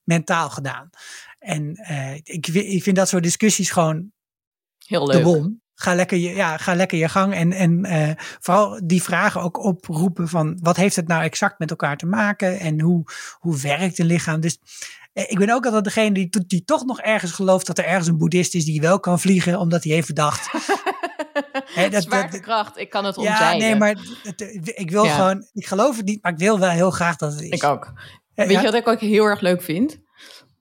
[0.03, 0.89] mentaal gedaan.
[1.39, 4.11] En uh, ik, ik vind dat soort discussies gewoon
[4.85, 5.17] heel leuk.
[5.17, 5.61] De bom.
[5.75, 7.33] Ga lekker je, ja, ga lekker je gang.
[7.33, 11.69] En, en uh, vooral die vragen ook oproepen van wat heeft het nou exact met
[11.69, 12.59] elkaar te maken?
[12.59, 13.03] En hoe,
[13.37, 14.39] hoe werkt een lichaam?
[14.39, 14.59] Dus
[15.13, 18.07] uh, ik ben ook altijd degene die, die toch nog ergens gelooft dat er ergens
[18.07, 20.51] een boeddhist is die wel kan vliegen, omdat hij heeft bedacht.
[21.75, 23.57] He, dat, Zwaartekracht, ik kan het omzeilen.
[23.57, 24.41] Ja, nee, maar het,
[24.75, 25.15] ik wil ja.
[25.15, 27.49] gewoon, ik geloof het niet, maar ik wil wel heel graag dat het is.
[27.49, 27.93] Ik ook.
[28.35, 29.97] Weet je wat ik ook heel erg leuk vind?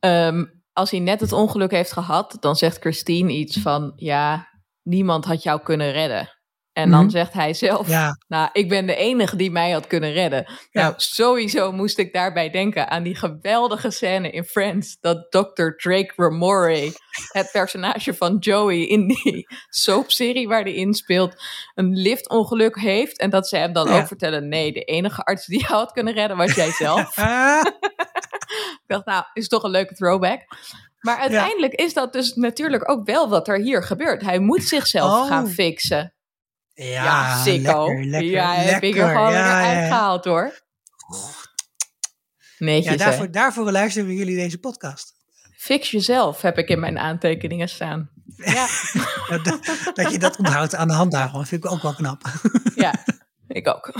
[0.00, 4.48] Um, als hij net het ongeluk heeft gehad, dan zegt Christine iets van: Ja,
[4.82, 6.28] niemand had jou kunnen redden.
[6.72, 7.10] En dan mhm.
[7.10, 8.18] zegt hij zelf, ja.
[8.28, 10.46] nou, ik ben de enige die mij had kunnen redden.
[10.70, 10.82] Ja.
[10.82, 14.96] Nou, sowieso moest ik daarbij denken aan die geweldige scène in Friends.
[15.00, 15.68] Dat Dr.
[15.76, 16.92] Drake Ramore,
[17.32, 21.42] het personage van Joey in die soapserie waar hij in speelt,
[21.74, 23.18] een liftongeluk heeft.
[23.18, 26.14] En dat ze hem dan ook vertellen, nee, de enige arts die jou had kunnen
[26.14, 27.16] redden was jij zelf.
[28.82, 30.40] ik dacht, nou, is toch een leuke throwback.
[31.00, 34.22] Maar uiteindelijk is dat dus natuurlijk ook wel wat er hier gebeurt.
[34.22, 35.26] Hij moet zichzelf oh.
[35.26, 36.12] gaan fixen.
[36.74, 37.86] Ja, ja sicko.
[37.86, 40.60] Lekker, lekker, ja, heb ik er gewoon ja, weer uitgehaald hoor.
[42.58, 45.14] Netjes, ja, daarvoor, daarvoor luisteren jullie deze podcast.
[45.56, 48.10] Fix jezelf heb ik in mijn aantekeningen staan.
[48.44, 48.66] Ja.
[49.42, 49.58] dat,
[49.94, 52.22] dat, je dat onthoudt aan de hand daarvan vind ik ook wel knap.
[52.74, 52.94] ja,
[53.46, 53.90] ik ook.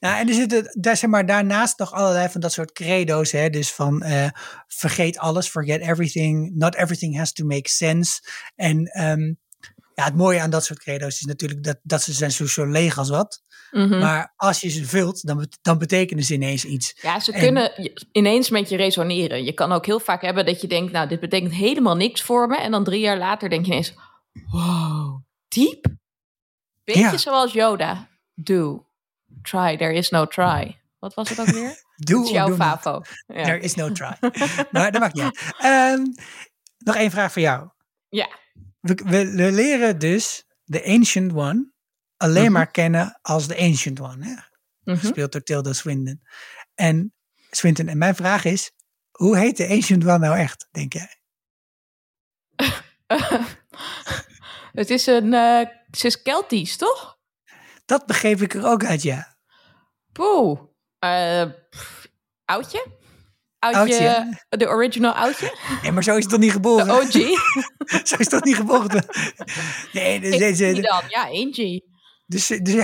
[0.00, 3.32] Nou, en er zitten daar, zeg maar, daarnaast nog allerlei van dat soort credo's.
[3.32, 3.50] Hè?
[3.50, 4.28] Dus van uh,
[4.66, 6.54] vergeet alles, forget everything.
[6.54, 8.20] Not everything has to make sense.
[8.54, 9.38] En um,
[9.98, 12.66] ja, het mooie aan dat soort credo's is natuurlijk dat, dat ze zijn zo, zo
[12.66, 13.42] leeg als wat.
[13.70, 13.98] Mm -hmm.
[13.98, 16.98] Maar als je ze vult, dan, dan betekenen ze ineens iets.
[17.02, 19.44] Ja, ze en, kunnen ineens met je resoneren.
[19.44, 22.46] Je kan ook heel vaak hebben dat je denkt, nou, dit betekent helemaal niks voor
[22.46, 22.56] me.
[22.56, 23.94] En dan drie jaar later denk je ineens,
[24.50, 25.86] wow, diep?
[26.84, 27.16] Beetje ja.
[27.16, 28.08] zoals Yoda.
[28.34, 28.86] Do,
[29.42, 30.80] try, there is no try.
[30.98, 31.82] Wat was het ook weer?
[31.96, 33.02] Doe is jouw favo.
[33.26, 33.44] Ja.
[33.44, 34.16] There is no try.
[34.72, 35.98] maar dat maakt niet uit.
[35.98, 36.14] Um,
[36.78, 37.68] nog één vraag voor jou.
[38.08, 38.28] Ja.
[38.80, 41.72] We, we, we leren dus de Ancient One
[42.16, 42.52] alleen mm -hmm.
[42.52, 44.24] maar kennen als de Ancient One.
[44.24, 44.30] Hè?
[44.30, 44.40] Mm
[44.84, 44.96] -hmm.
[44.96, 46.22] Gespeeld door Tilda Swinton.
[46.74, 47.14] En
[47.50, 47.88] Swinton.
[47.88, 48.72] En mijn vraag is,
[49.10, 51.16] hoe heet de Ancient One nou echt, denk jij?
[54.80, 55.58] het is een, uh,
[55.90, 57.18] het is Keltisch, toch?
[57.84, 59.36] Dat begreep ik er ook uit, ja.
[60.12, 60.60] Poeh.
[61.04, 61.52] Uh,
[62.44, 62.97] oudje?
[63.58, 65.58] Oudje, de original oudje?
[65.82, 66.86] Nee, maar zo is het toch niet geboren?
[66.86, 67.12] De OG?
[68.08, 69.04] zo is het toch niet geboren?
[69.92, 70.72] Nee, dus deze...
[70.72, 71.02] dan?
[71.08, 71.80] Ja, AG.
[72.26, 72.74] Dus, dus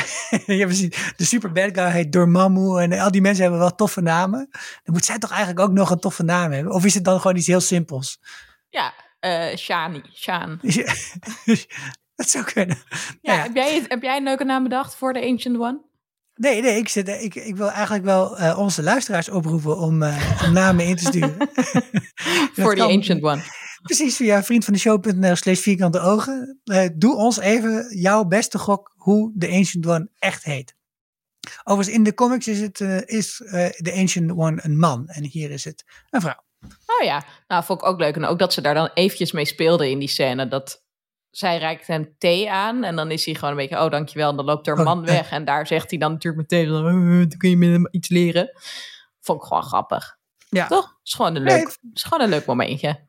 [0.46, 0.66] ja,
[1.16, 4.48] de super bad guy heet Dormammu en al die mensen hebben wel toffe namen.
[4.82, 6.72] Dan moet zij toch eigenlijk ook nog een toffe naam hebben?
[6.72, 8.18] Of is het dan gewoon iets heel simpels?
[8.68, 10.60] Ja, uh, Shani, Shaan.
[12.16, 12.76] Dat zou kunnen.
[13.20, 13.42] Ja, nou ja.
[13.42, 15.80] Heb, jij, heb jij een leuke naam bedacht voor de Ancient One?
[16.34, 20.50] Nee, nee, ik, zit, ik, ik wil eigenlijk wel uh, onze luisteraars oproepen om, uh,
[20.50, 21.36] namen in te sturen.
[22.62, 23.42] Voor die Ancient One.
[23.82, 26.60] Precies, via vriendvandeshow.nl slash vierkante ogen.
[26.64, 30.74] Uh, doe ons even jouw beste gok hoe de Ancient One echt heet.
[31.64, 33.36] Overigens, in de comics is, het, is
[33.76, 36.42] de Ancient One een man en hier is het een vrouw.
[36.86, 38.16] Oh ja, nou vond ik ook leuk.
[38.16, 40.48] En ook dat ze daar dan eventjes mee speelden in die scène.
[40.48, 40.83] Dat
[41.36, 44.30] zij reikt hem thee aan en dan is hij gewoon een beetje, oh dankjewel.
[44.30, 46.82] En dan loopt er een man weg en daar zegt hij dan natuurlijk meteen, oh,
[46.82, 48.50] dan kun je met hem iets leren.
[49.20, 50.16] Vond ik gewoon grappig.
[50.48, 50.66] Ja.
[50.66, 50.98] Toch?
[51.04, 53.00] Is gewoon een leuk, is gewoon een leuk momentje.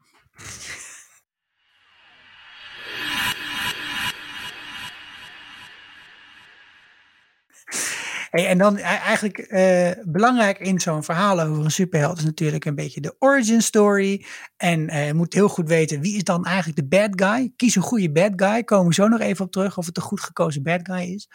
[8.43, 12.76] En dan e-, eigenlijk uh, belangrijk in zo'n verhaal over een superheld is natuurlijk een
[12.76, 14.26] beetje de origin story.
[14.58, 17.54] En uh, je moet heel goed weten wie is dan eigenlijk de bad guy.
[17.56, 18.63] Kies een goede bad guy.
[18.63, 21.30] Komen we zo nog even op terug of het een goed gekozen bad guy is.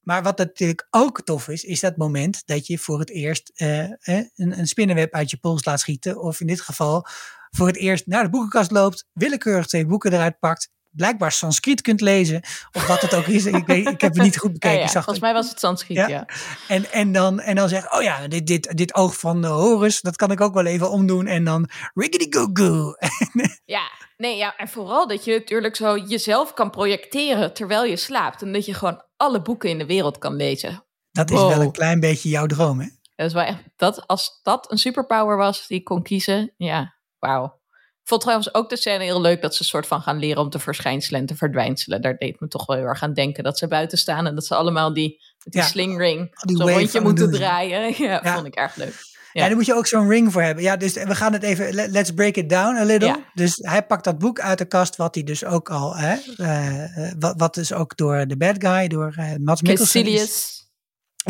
[0.00, 4.30] Maar wat natuurlijk ook tof is, is dat moment dat je voor het eerst een,
[4.34, 6.20] een spinnenweb uit je pols laat schieten.
[6.20, 7.06] Of in dit geval
[7.50, 12.00] voor het eerst naar de boekenkast loopt, willekeurig twee boeken eruit pakt blijkbaar Sanskriet kunt
[12.00, 12.42] lezen.
[12.72, 13.46] Of wat het ook is.
[13.46, 14.78] Ik, weet, ik heb het niet goed bekeken.
[14.78, 16.26] Ja, volgens mij was het Sanskriet, ja.
[16.68, 20.16] En, en, dan, en dan zeg oh ja, dit, dit, dit oog van Horus, dat
[20.16, 21.26] kan ik ook wel even omdoen.
[21.26, 22.94] En dan riggedy goo goo.
[23.76, 28.42] ja, nee, ja, en vooral dat je natuurlijk zo jezelf kan projecteren terwijl je slaapt.
[28.42, 30.84] En dat je gewoon alle boeken in de wereld kan lezen.
[31.10, 32.86] Dat is wel een klein beetje jouw droom, hè?
[33.14, 36.94] Dat is wel echt, dat, als dat een superpower was die ik kon kiezen, ja,
[37.18, 37.60] wauw.
[38.04, 40.50] Vond trouwens ook de scène heel leuk dat ze een soort van gaan leren om
[40.50, 42.02] te verschijnselen en te verdwijnselen.
[42.02, 44.46] Daar deed me toch wel heel erg aan denken dat ze buiten staan en dat
[44.46, 47.94] ze allemaal die, die ja, slingring zo'n rondje moeten draaien.
[48.02, 48.94] Ja, ja, vond ik erg leuk.
[49.32, 49.42] Ja.
[49.42, 50.64] ja, daar moet je ook zo'n ring voor hebben.
[50.64, 53.08] Ja, dus we gaan het even, let's break it down a little.
[53.08, 53.24] Ja.
[53.34, 57.12] Dus hij pakt dat boek uit de kast, wat hij dus ook al, hè, uh,
[57.18, 60.61] wat, wat dus ook door de bad guy, door uh, Mats Mikkelsen is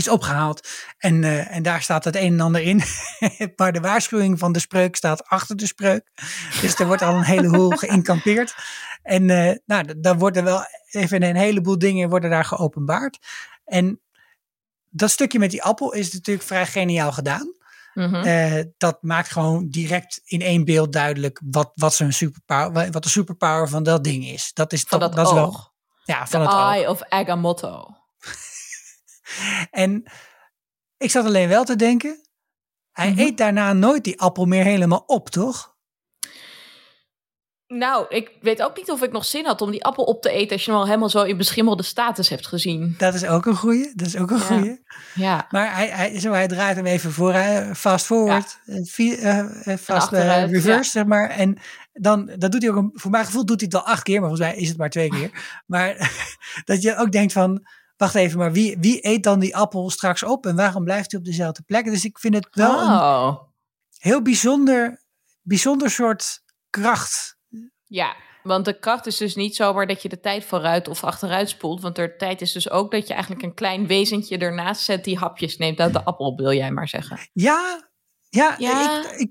[0.09, 0.68] opgehaald.
[0.98, 2.83] En, uh, en daar staat het een en ander in.
[3.57, 6.11] maar de waarschuwing van de spreuk staat achter de spreuk.
[6.61, 8.55] Dus er wordt al een heleboel geïnkampeerd.
[9.02, 13.18] En uh, nou, dan worden wel even een heleboel dingen worden daar geopenbaard.
[13.64, 14.00] En
[14.88, 17.55] dat stukje met die appel is natuurlijk vrij geniaal gedaan.
[17.94, 18.24] Mm -hmm.
[18.24, 23.09] uh, dat maakt gewoon direct in één beeld duidelijk wat, wat, zijn superpower, wat de
[23.09, 24.50] superpower van dat ding is.
[24.52, 25.72] Dat is, van dat, dat, is wel.
[26.05, 27.00] Ja, van The het Eye oog.
[27.00, 28.01] of Agamotto.
[29.70, 30.02] En
[30.96, 32.20] ik zat alleen wel te denken,
[32.92, 33.26] hij mm -hmm.
[33.26, 35.72] eet daarna nooit die appel meer helemaal op, toch?
[37.78, 40.30] Nou, ik weet ook niet of ik nog zin had om die appel op te
[40.30, 42.94] eten als je hem al helemaal zo in beschimmelde status hebt gezien.
[42.98, 43.92] Dat is ook een goeie.
[43.94, 44.42] Dat is ook een ja.
[44.42, 44.82] goeie.
[45.14, 45.46] Ja.
[45.50, 47.35] Maar hij, hij, zo, hij draait hem even voor,
[47.74, 48.58] fast forward,
[48.96, 49.48] ja.
[49.64, 51.30] uh, fast uh, reverse, zeg maar.
[51.30, 51.58] En
[51.92, 54.28] dan, dat doet hij ook, voor mijn gevoel doet hij het al acht keer, maar
[54.28, 55.30] volgens mij is het maar twee keer.
[55.66, 56.12] maar
[56.64, 60.22] dat je ook denkt van, wacht even, maar wie, wie eet dan die appel straks
[60.22, 61.85] op en waarom blijft hij op dezelfde plek?
[61.85, 63.26] Dus ik vind het wel oh.
[63.26, 63.52] een
[63.98, 65.02] heel bijzonder,
[65.42, 67.37] bijzonder soort kracht.
[67.85, 71.48] Ja, want de kracht is dus niet zomaar dat je de tijd vooruit of achteruit
[71.48, 71.81] spoelt.
[71.81, 75.18] Want de tijd is dus ook dat je eigenlijk een klein wezentje ernaast zet die
[75.18, 77.18] hapjes neemt uit de appel, wil jij maar zeggen.
[77.33, 77.90] Ja,
[78.28, 79.05] ja, ja.
[79.05, 79.31] Ik, ik,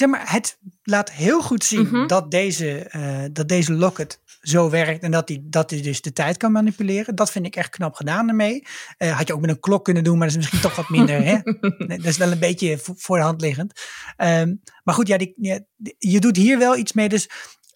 [0.00, 2.06] zeg maar, het laat heel goed zien mm -hmm.
[2.06, 6.36] dat, deze, uh, dat deze locket zo werkt en dat hij, dat dus de tijd
[6.36, 7.14] kan manipuleren.
[7.14, 8.66] Dat vind ik echt knap gedaan ermee.
[8.98, 10.88] Uh, had je ook met een klok kunnen doen, maar dat is misschien toch wat
[10.88, 11.24] minder.
[11.24, 11.38] hè?
[11.96, 13.80] dat is wel een beetje voor de hand liggend.
[14.16, 15.60] Um, maar goed, ja, die, ja,
[15.98, 17.08] je doet hier wel iets mee.
[17.08, 17.28] Dus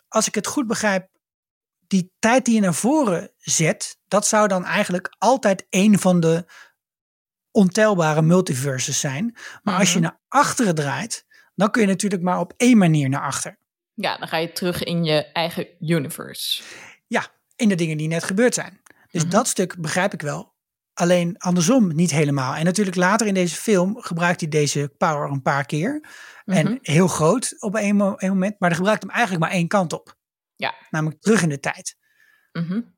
[0.08, 1.08] als ik het goed begrijp,
[1.86, 6.44] die tijd die je naar voren zet, dat zou dan eigenlijk altijd een van de
[7.50, 9.24] ontelbare multiverses zijn.
[9.24, 9.74] Maar mm -hmm.
[9.74, 10.08] als je mhm.
[10.08, 11.24] naar achteren draait,
[11.60, 13.58] dan kun je natuurlijk maar op één manier naar achter.
[13.94, 16.62] Ja, dan ga je terug in je eigen universe.
[17.06, 18.80] Ja, in de dingen die net gebeurd zijn.
[18.84, 19.30] Dus mm-hmm.
[19.30, 20.54] dat stuk begrijp ik wel.
[20.94, 22.54] Alleen andersom niet helemaal.
[22.54, 26.08] En natuurlijk later in deze film gebruikt hij deze power een paar keer.
[26.44, 28.54] En heel groot op een, moment.
[28.58, 30.16] Maar hij gebruikt hem eigenlijk maar één kant op.
[30.56, 30.74] Ja.
[30.90, 31.96] Namelijk terug in de tijd.
[32.52, 32.94] Mm-hmm.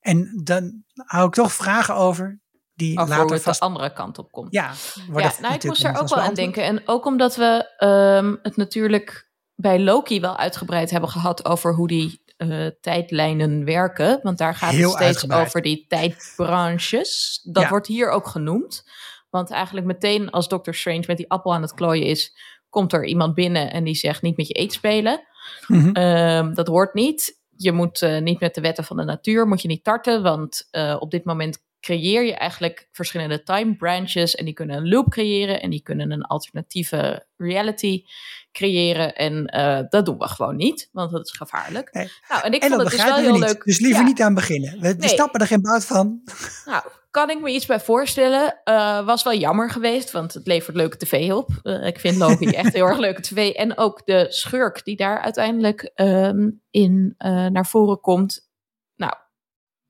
[0.00, 2.40] En dan hou ik toch vragen over
[2.76, 3.60] die Over later vast...
[3.60, 4.52] de andere kant op komt.
[4.52, 4.72] Ja,
[5.14, 6.64] ja nou, ik moest er ook wel aan denken.
[6.64, 11.88] En ook omdat we um, het natuurlijk bij Loki wel uitgebreid hebben gehad over hoe
[11.88, 14.20] die uh, tijdlijnen werken.
[14.22, 15.46] Want daar gaat Heel het steeds uitgebreid.
[15.46, 17.40] over die tijdbranches.
[17.52, 17.68] Dat ja.
[17.68, 18.84] wordt hier ook genoemd.
[19.30, 22.36] Want eigenlijk meteen als Doctor Strange met die appel aan het klooien is,
[22.68, 25.20] komt er iemand binnen en die zegt niet met je eet spelen.
[25.66, 25.96] Mm -hmm.
[25.96, 27.44] uh, dat hoort niet.
[27.56, 30.68] Je moet uh, niet met de wetten van de natuur, moet je niet tarten, want
[30.72, 35.10] uh, op dit moment creëer je eigenlijk verschillende time branches en die kunnen een loop
[35.10, 38.04] creëren en die kunnen een alternatieve reality
[38.52, 39.14] creëren.
[39.14, 41.92] En uh, dat doen we gewoon niet, want dat is gevaarlijk.
[41.92, 42.10] Nee.
[42.28, 43.40] Nou, en ik en vond het dus wel heel niet.
[43.40, 43.64] leuk.
[43.64, 44.06] Dus liever ja.
[44.06, 44.80] niet aan beginnen.
[44.80, 45.08] We, we nee.
[45.08, 46.22] stappen er geen bout van.
[46.64, 48.60] Nou, kan ik me iets bij voorstellen.
[48.64, 51.50] Uh, was wel jammer geweest, want het levert leuke tv op.
[51.62, 53.50] Uh, ik vind Loki echt heel erg leuke tv.
[53.50, 58.45] En ook de schurk die daar uiteindelijk um, in naar voren komt.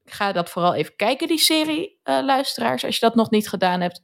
[0.08, 2.84] Ga dat vooral even kijken, die serie, luisteraars.
[2.84, 4.00] Als je dat nog niet gedaan hebt.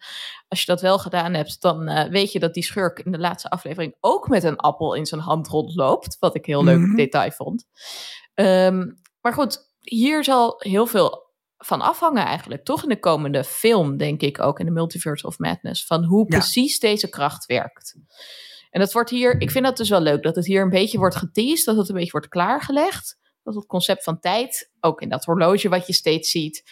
[0.48, 3.50] Als je dat wel gedaan hebt, dan weet je dat die schurk in de laatste
[3.50, 6.16] aflevering ook met een appel in zijn hand rondloopt.
[6.18, 6.96] Wat ik heel leuk mm -hmm.
[6.96, 7.64] detail vond.
[8.34, 13.96] Um, maar goed, hier zal heel veel van afhangen eigenlijk, toch in de komende film,
[13.96, 16.38] denk ik ook, in de Multiverse of Madness, van hoe ja.
[16.38, 17.96] precies deze kracht werkt.
[18.70, 20.98] En dat wordt hier, ik vind dat dus wel leuk, dat het hier een beetje
[20.98, 23.20] wordt geteased, dat het een beetje wordt klaargelegd.
[23.42, 26.64] Dat het concept van tijd, ook in dat horloge wat je steeds ziet,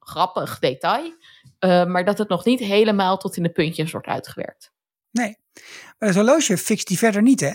[0.00, 1.14] grappig detail,
[1.60, 4.72] uh, maar dat het nog niet helemaal tot in de puntjes wordt uitgewerkt.
[5.10, 5.36] Nee,
[5.98, 7.52] maar het horloge fixt die verder niet, hè?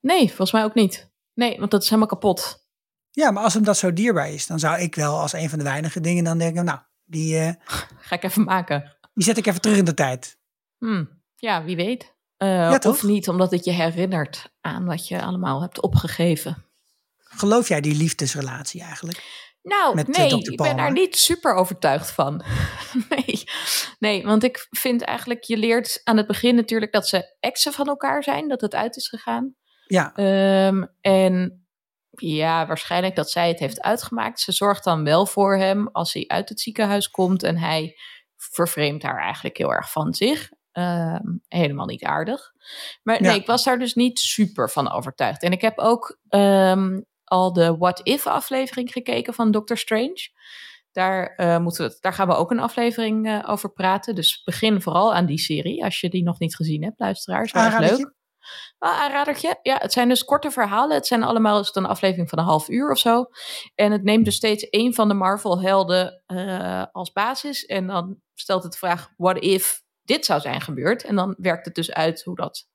[0.00, 1.10] Nee, volgens mij ook niet.
[1.34, 2.68] Nee, want dat is helemaal kapot.
[3.10, 5.58] Ja, maar als hem dat zo dierbaar is, dan zou ik wel als een van
[5.58, 7.34] de weinige dingen dan denken, nou, die...
[7.34, 7.52] Uh,
[8.08, 8.96] Ga ik even maken.
[9.14, 10.38] Die zet ik even terug in de tijd.
[10.78, 12.14] Hmm, ja, wie weet.
[12.38, 16.64] Uh, ja, of niet, omdat het je herinnert aan wat je allemaal hebt opgegeven.
[17.36, 19.48] Geloof jij die liefdesrelatie eigenlijk?
[19.62, 22.44] Nou, Met, nee, ik ben daar niet super overtuigd van.
[23.08, 23.42] nee.
[23.98, 27.86] nee, want ik vind eigenlijk, je leert aan het begin natuurlijk dat ze exen van
[27.86, 29.54] elkaar zijn, dat het uit is gegaan.
[29.86, 30.12] Ja.
[30.66, 31.64] Um, en
[32.10, 34.40] ja, waarschijnlijk dat zij het heeft uitgemaakt.
[34.40, 37.96] Ze zorgt dan wel voor hem als hij uit het ziekenhuis komt en hij
[38.36, 40.50] vervreemdt haar eigenlijk heel erg van zich.
[40.72, 42.52] Uh, helemaal niet aardig.
[43.02, 45.42] Maar nee, ik was daar dus niet super van overtuigd.
[45.42, 50.28] En ik heb ook um, al de What If aflevering gekeken van Doctor Strange.
[50.92, 54.14] Daar, uh, moeten we, daar gaan we ook een aflevering uh, over praten.
[54.14, 55.84] Dus begin vooral aan die serie.
[55.84, 57.52] Als je die nog niet gezien hebt, luisteraars.
[57.52, 58.14] Erg leuk.
[58.78, 59.58] Wel aanradertje.
[59.62, 60.96] Ja, het zijn dus korte verhalen.
[60.96, 63.24] Het zijn allemaal is het een aflevering van een half uur of zo.
[63.74, 67.64] En het neemt dus steeds één van de Marvel-helden uh, als basis.
[67.64, 71.04] En dan stelt het de vraag: what if dit zou zijn gebeurd?
[71.04, 72.68] En dan werkt het dus uit hoe dat,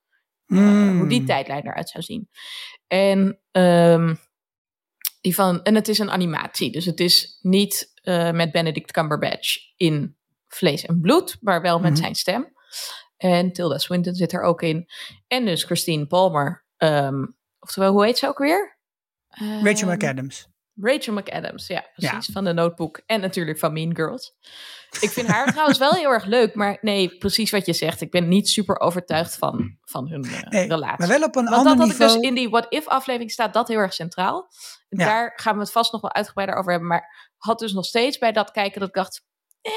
[0.46, 0.98] mm.
[0.98, 2.30] hoe die tijdlijn eruit zou zien.
[2.88, 4.20] En um,
[5.26, 9.58] die van, en het is een animatie, dus het is niet uh, met Benedict Cumberbatch
[9.76, 11.96] in vlees en bloed, maar wel met mm.
[11.96, 12.54] zijn stem.
[13.18, 14.90] En Tilda Swinton zit er ook in.
[15.28, 16.66] En dus Christine Palmer.
[16.78, 18.78] Um, oftewel, hoe heet ze ook weer?
[19.42, 20.48] Um, Rachel McAdams.
[20.82, 22.28] Rachel McAdams, ja, precies.
[22.28, 22.34] Ja.
[22.34, 23.02] Van de Notebook.
[23.06, 24.38] En natuurlijk van Mean Girls.
[25.00, 26.56] Ik vind haar trouwens wel heel erg leuk.
[26.56, 28.02] Maar nee, precies wat je zegt.
[28.02, 31.08] Ik ben niet super overtuigd van, van hun uh, nee, relatie.
[31.08, 32.14] Maar wel op een Want ander dat niveau.
[32.14, 34.48] Dus in die What If aflevering staat dat heel erg centraal.
[34.90, 35.06] En ja.
[35.06, 36.90] Daar gaan we het vast nog wel uitgebreider over hebben.
[36.90, 39.26] Maar had dus nog steeds bij dat kijken dat ik dacht...
[39.62, 39.72] Eh,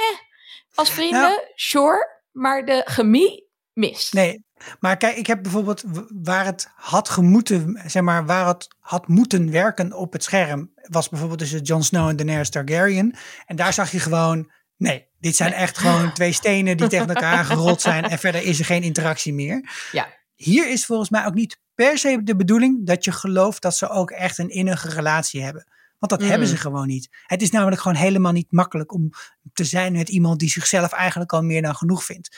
[0.74, 4.12] als vrienden, nou, sure maar de chemie mist.
[4.12, 4.44] Nee,
[4.80, 5.84] maar kijk, ik heb bijvoorbeeld
[6.22, 11.08] waar het had gemoeten, zeg maar, waar het had moeten werken op het scherm, was
[11.08, 13.16] bijvoorbeeld tussen Jon Snow en Daenerys Targaryen.
[13.46, 17.44] En daar zag je gewoon, nee, dit zijn echt gewoon twee stenen die tegen elkaar
[17.44, 19.70] gerold zijn en verder is er geen interactie meer.
[19.92, 20.08] Ja.
[20.34, 23.88] Hier is volgens mij ook niet per se de bedoeling dat je gelooft dat ze
[23.88, 25.66] ook echt een innige relatie hebben.
[25.98, 26.28] Want dat mm.
[26.28, 27.08] hebben ze gewoon niet.
[27.26, 29.10] Het is namelijk gewoon helemaal niet makkelijk om
[29.52, 32.36] te zijn met iemand die zichzelf eigenlijk al meer dan genoeg vindt.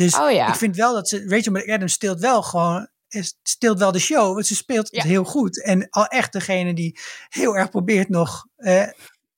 [0.00, 0.48] Dus oh, ja.
[0.48, 2.88] ik vind wel dat ze, Rachel McAdams steelt wel gewoon,
[3.42, 4.34] steelt wel de show.
[4.34, 4.98] Want ze speelt ja.
[4.98, 5.62] het heel goed.
[5.64, 8.88] En al echt degene die heel erg probeert nog, eh,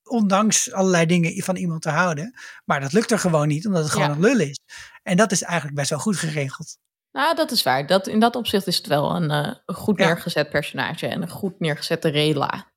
[0.03, 2.35] ondanks allerlei dingen van iemand te houden.
[2.65, 4.15] Maar dat lukt er gewoon niet, omdat het gewoon ja.
[4.15, 4.59] een lul is.
[5.03, 6.77] En dat is eigenlijk best wel goed geregeld.
[7.13, 7.87] Nou, dat is waar.
[7.87, 11.31] Dat, in dat opzicht is het wel een, uh, een goed neergezet personage en een
[11.31, 12.72] goed neergezette rela.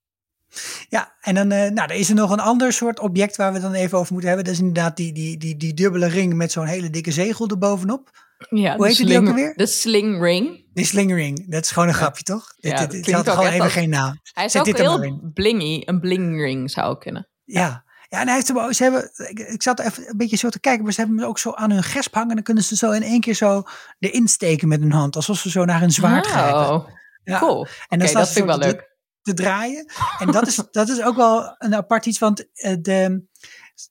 [0.90, 3.54] Ja, en dan uh, nou, er is er nog een ander soort object waar we
[3.54, 4.48] het dan even over moeten hebben.
[4.48, 8.24] Dat is inderdaad die, die, die, die dubbele ring met zo'n hele dikke zegel erbovenop.
[8.50, 9.54] Ja, Hoe heet sling, die ook alweer?
[9.56, 10.66] De sling ring.
[10.74, 12.00] De sling ring, dat is gewoon een ja.
[12.00, 12.54] grapje toch?
[12.58, 14.20] Ja, dit, dit, dit had gewoon even als, geen naam.
[14.34, 17.28] Hij is Zet ook heel blingy, een bling ring zou ook kunnen.
[17.44, 20.50] Ja, ja, en hij heeft hem, ze hebben, ik, ik zat even een beetje zo
[20.50, 22.36] te kijken, maar ze hebben hem ook zo aan hun gesp hangen.
[22.36, 23.64] Dan kunnen ze zo in één keer zo
[24.00, 26.94] erin steken met hun hand, alsof ze zo naar een zwaard oh, grijpen.
[27.24, 27.40] Ja.
[27.40, 27.68] Cool.
[27.88, 28.95] En dan okay, dat vind ik wel leuk
[29.26, 29.92] te draaien.
[30.20, 32.48] En dat is, dat is ook wel een apart iets, want
[32.82, 33.24] de,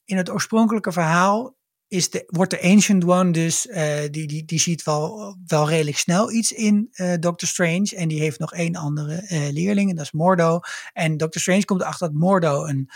[0.05, 1.57] in het oorspronkelijke verhaal
[1.89, 5.99] is de, wordt de Ancient One dus, uh, die, die, die ziet wel, wel redelijk
[5.99, 7.93] snel iets in uh, Doctor Strange.
[7.97, 10.61] En die heeft nog één andere uh, leerling, en dat is Mordo.
[10.93, 12.91] En Doctor Strange komt erachter dat Mordo een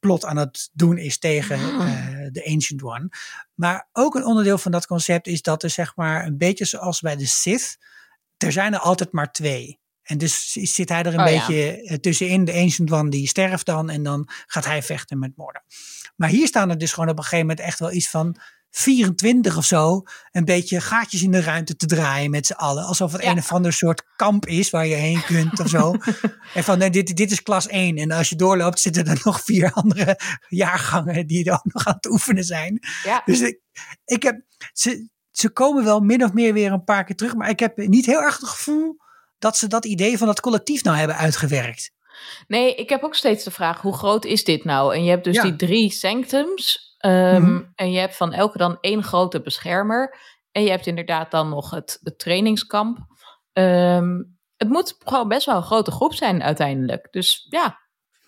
[0.00, 1.58] plot aan het doen is tegen
[2.32, 3.08] de Ancient One.
[3.54, 7.00] Maar ook een onderdeel van dat concept is dat er zeg maar een beetje zoals
[7.00, 7.78] bij de Sith,
[8.36, 9.82] er zijn er altijd maar twee.
[10.04, 11.98] En dus zit hij er een oh, beetje ja.
[11.98, 12.44] tussenin.
[12.44, 15.62] De Ancient One die sterft dan en dan gaat hij vechten met Mordor.
[16.16, 18.36] Maar hier staan er dus gewoon op een gegeven moment echt wel iets van
[18.70, 20.02] 24 of zo
[20.32, 22.84] een beetje gaatjes in de ruimte te draaien met z'n allen.
[22.84, 25.94] Alsof het een of ander soort kamp is waar je heen kunt of zo.
[26.54, 27.96] en van nee, dit, dit is klas 1.
[27.96, 31.94] En als je doorloopt zitten er nog vier andere jaargangen die er ook nog aan
[31.94, 32.78] het oefenen zijn.
[33.04, 33.22] Ja.
[33.24, 33.60] Dus ik,
[34.04, 34.40] ik heb,
[34.72, 37.34] ze, ze komen wel min of meer weer een paar keer terug.
[37.34, 38.96] Maar ik heb niet heel erg het gevoel
[39.44, 41.90] dat ze dat idee van dat collectief nou hebben uitgewerkt.
[42.46, 44.94] Nee, ik heb ook steeds de vraag, hoe groot is dit nou?
[44.94, 46.96] En je hebt dus die drie sanctums.
[47.00, 50.16] Um, mm En je hebt van elke dan één grote beschermer.
[50.52, 52.98] En je hebt inderdaad dan nog het, het trainingskamp.
[53.52, 57.08] Um, het moet gewoon best wel een grote groep zijn uiteindelijk.
[57.10, 57.78] Dus ja,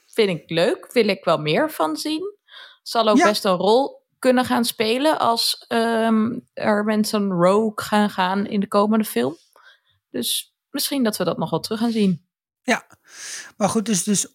[0.07, 0.93] vind ik leuk.
[0.93, 2.35] Wil ik wel meer van zien.
[2.83, 8.47] Zal ook best een rol kunnen gaan spelen als um, er mensen rogue gaan gaan
[8.47, 9.37] in de komende film.
[10.11, 12.27] Dus misschien dat we dat nog wel terug gaan zien.
[12.63, 12.87] Ja,
[13.57, 14.27] maar goed, dus, dus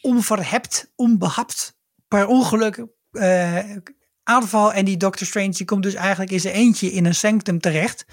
[0.00, 3.76] onverhept, onbehapt, per ongeluk uh,
[4.22, 4.72] aanval.
[4.72, 8.06] En die Doctor Strange die komt dus eigenlijk in zijn eentje in een sanctum terecht.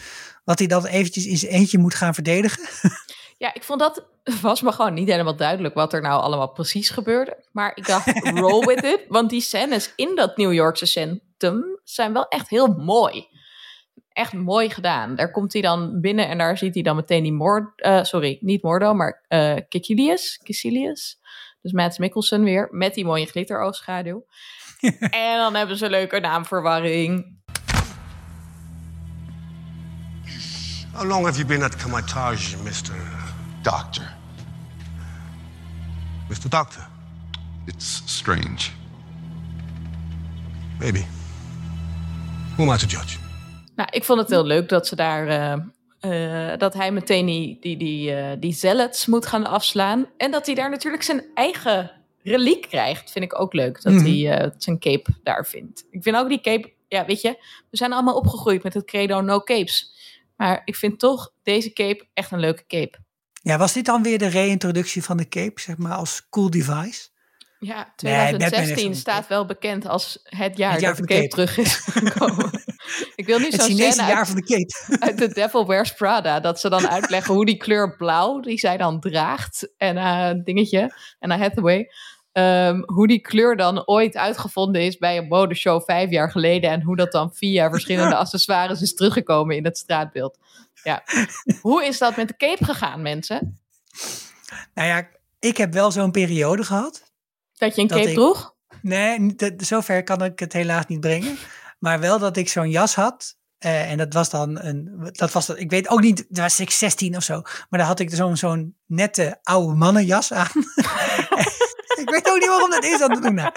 [0.44, 2.64] Wat hij dan eventjes in zijn eentje moet gaan verdedigen.
[3.38, 4.06] Ja, ik vond dat
[4.42, 7.44] was me gewoon niet helemaal duidelijk wat er nou allemaal precies gebeurde.
[7.52, 9.06] Maar ik dacht, roll with it.
[9.18, 13.28] Want die scènes in dat New Yorkse centrum zijn wel echt heel mooi.
[14.14, 15.16] Echt mooi gedaan.
[15.16, 17.86] Daar komt hij dan binnen en daar ziet hij dan meteen die Mord...
[17.86, 20.40] Uh, sorry, niet Mordo, maar uh, Kikilius.
[20.44, 21.20] Kicilius.
[21.62, 24.26] Dus Matt Mikkelsen weer, met die mooie glitteroogschaduw.
[25.10, 27.42] en dan hebben ze een leuke naamverwarring.
[30.94, 32.96] How long have you been at Kamatage, Mr.
[33.62, 34.04] Doctor?
[36.30, 36.50] Mr.
[36.50, 36.88] Doctor?
[37.66, 38.72] It's strange.
[40.80, 41.06] Maybe.
[42.58, 43.23] Who am I to judge?
[43.76, 45.28] Nou, ik vond het heel leuk dat ze daar...
[45.28, 45.66] Uh,
[46.02, 50.06] uh, dat hij meteen die, die, die, uh, die zealots moet gaan afslaan.
[50.18, 51.92] En dat hij daar natuurlijk zijn eigen
[52.24, 53.12] reliek krijgt.
[53.12, 54.26] Vind ik ook leuk, dat mm -hmm.
[54.26, 55.86] hij zijn cape daar vindt.
[55.90, 56.74] Ik vind ook die cape...
[56.88, 57.30] Ja, weet je,
[57.70, 59.94] we zijn allemaal opgegroeid met het credo no capes.
[60.38, 62.98] Maar ik vind toch deze cape echt een leuke cape.
[63.42, 67.08] Ja, was dit dan weer de reintroductie van de cape, zeg maar, als cool device?
[67.60, 71.28] Ja, 2016 nee, staat wel bekend als het jaar, het jaar dat de cape, cape,
[71.28, 72.52] terug is gekomen.
[73.16, 74.98] ik wil niet zo zeggen jaar van de cape.
[75.06, 78.78] uit The Devil Wears Prada, dat ze dan uitleggen hoe die kleur blauw, die zij
[78.78, 81.90] dan draagt, en uh, dingetje, en uh, Hathaway,
[82.34, 86.82] um, hoe die kleur dan ooit uitgevonden is bij een modeshow vijf jaar geleden en
[86.82, 90.38] hoe dat dan via verschillende accessoires is teruggekomen in het straatbeeld.
[90.84, 91.04] Ja.
[91.62, 93.60] Hoe is dat met de cape gegaan, mensen?
[94.74, 95.08] Nou ja,
[95.40, 97.12] ik heb wel zo'n periode gehad.
[97.54, 98.56] Dat je een cape ik, droeg?
[98.82, 101.38] Nee, zover kan ik het helaas niet brengen.
[101.84, 103.36] Maar wel dat ik zo'n jas had.
[103.66, 105.10] Uh, en dat was dan een.
[105.12, 107.42] Dat was, ik weet ook niet, dat was ik 16 of zo.
[107.42, 110.52] Maar daar had ik zo'n zo'n nette oude mannenjas aan.
[112.02, 113.34] ik weet ook niet waarom dat is aan het doen.
[113.34, 113.54] Maar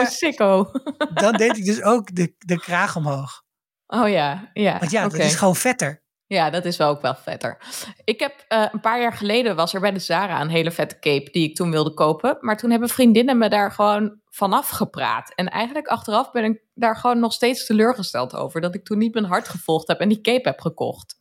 [0.00, 0.70] oh, sicko.
[1.14, 3.42] dan deed ik dus ook de, de kraag omhoog.
[3.86, 4.78] Oh ja, ja.
[4.78, 5.18] Want ja, okay.
[5.18, 6.03] dat is gewoon vetter.
[6.34, 7.58] Ja, dat is wel ook wel vetter.
[8.04, 10.98] Ik heb uh, een paar jaar geleden was er bij de Zara een hele vette
[10.98, 12.36] cape die ik toen wilde kopen.
[12.40, 15.32] Maar toen hebben vriendinnen me daar gewoon vanaf gepraat.
[15.34, 18.60] En eigenlijk achteraf ben ik daar gewoon nog steeds teleurgesteld over.
[18.60, 21.18] Dat ik toen niet mijn hart gevolgd heb en die cape heb gekocht.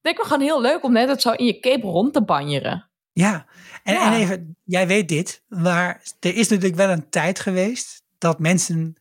[0.00, 2.90] Leek me gewoon heel leuk om net het zo in je cape rond te banjeren.
[3.12, 3.46] Ja.
[3.82, 4.12] En, ja.
[4.12, 8.94] en even, jij weet dit, maar er is natuurlijk wel een tijd geweest dat mensen,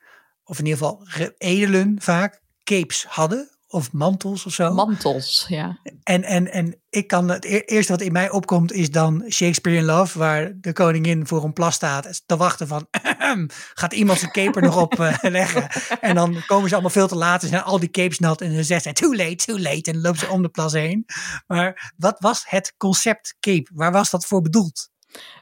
[0.44, 1.08] of in ieder geval
[1.38, 4.74] edelen vaak, capes hadden of mantels of zo.
[4.74, 5.80] Mantels, ja.
[6.04, 9.86] En, en, en ik kan het eerste wat in mij opkomt is dan Shakespeare in
[9.86, 12.88] Love, waar de koningin voor een plas staat te wachten van
[13.74, 15.70] gaat iemand zijn cape er nog op uh, leggen?
[16.02, 18.54] En dan komen ze allemaal veel te laat en zijn al die capes nat en
[18.56, 21.06] dan zegt too late, too late en dan loopt ze om de plas heen.
[21.48, 23.70] Maar wat was het concept cape?
[23.74, 24.92] Waar was dat voor bedoeld?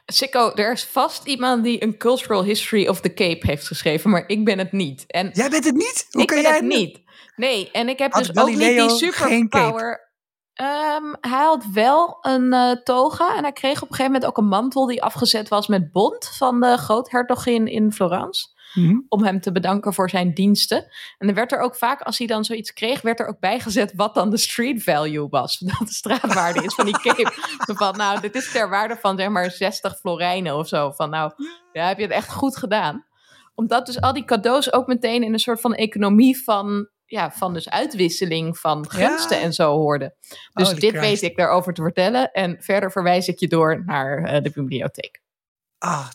[0.06, 4.24] Sikko, er is vast iemand die een cultural history of the Cape heeft geschreven, maar
[4.26, 5.04] ik ben het niet.
[5.06, 6.06] En jij bent het niet?
[6.10, 7.00] Hoe ik kan ben jij het niet?
[7.36, 10.10] Nee, en ik heb had dus ook niet die superpower.
[10.60, 14.36] Um, hij had wel een uh, toga en hij kreeg op een gegeven moment ook
[14.36, 18.46] een mantel die afgezet was met bont van de groothertogin in Florence.
[18.74, 19.06] Mm-hmm.
[19.08, 20.86] Om hem te bedanken voor zijn diensten.
[21.18, 23.92] En er werd er ook vaak, als hij dan zoiets kreeg, werd er ook bijgezet
[23.96, 25.58] wat dan de street value was.
[25.78, 27.32] Dat de straatwaarde is van die cape.
[27.58, 30.90] van nou, dit is ter waarde van zeg maar 60 florijnen of zo.
[30.90, 31.32] Van nou,
[31.72, 33.06] ja, heb je het echt goed gedaan.
[33.54, 37.54] Omdat dus al die cadeaus ook meteen in een soort van economie van ja, van
[37.54, 39.42] dus uitwisseling van gunsten ja.
[39.42, 40.14] en zo hoorde.
[40.52, 41.20] Dus Holy dit Christ.
[41.20, 42.32] weet ik daarover te vertellen.
[42.32, 45.20] En verder verwijs ik je door naar uh, de bibliotheek.
[45.78, 46.08] Ah,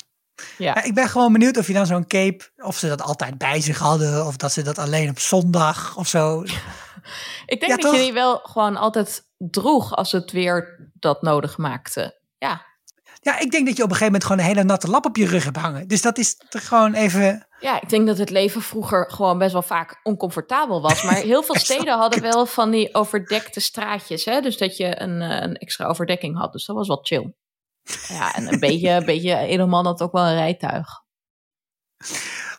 [0.58, 0.84] ja.
[0.84, 3.80] Ik ben gewoon benieuwd of je dan zo'n cape, of ze dat altijd bij zich
[3.80, 6.42] hadden, of dat ze dat alleen op zondag of zo.
[7.46, 7.94] ik denk ja, dat toch?
[7.94, 12.20] je die wel gewoon altijd droeg als het weer dat nodig maakte.
[12.38, 12.66] Ja.
[13.22, 15.18] Ja, ik denk dat je op een gegeven moment gewoon een hele natte lap op
[15.18, 15.88] je rug hebt hangen.
[15.88, 19.62] Dus dat is gewoon even Ja, ik denk dat het leven vroeger gewoon best wel
[19.62, 21.04] vaak oncomfortabel was.
[21.04, 24.26] Maar heel veel steden hadden wel van die overdekte straatjes.
[24.26, 24.42] Hè?
[24.42, 26.52] Dus dat je een, eh, een extra overdekking had.
[26.52, 27.34] Dus dat was wel chill.
[28.08, 31.06] Ja, en een beetje, een beetje helemaal had ook wel een rijtuig.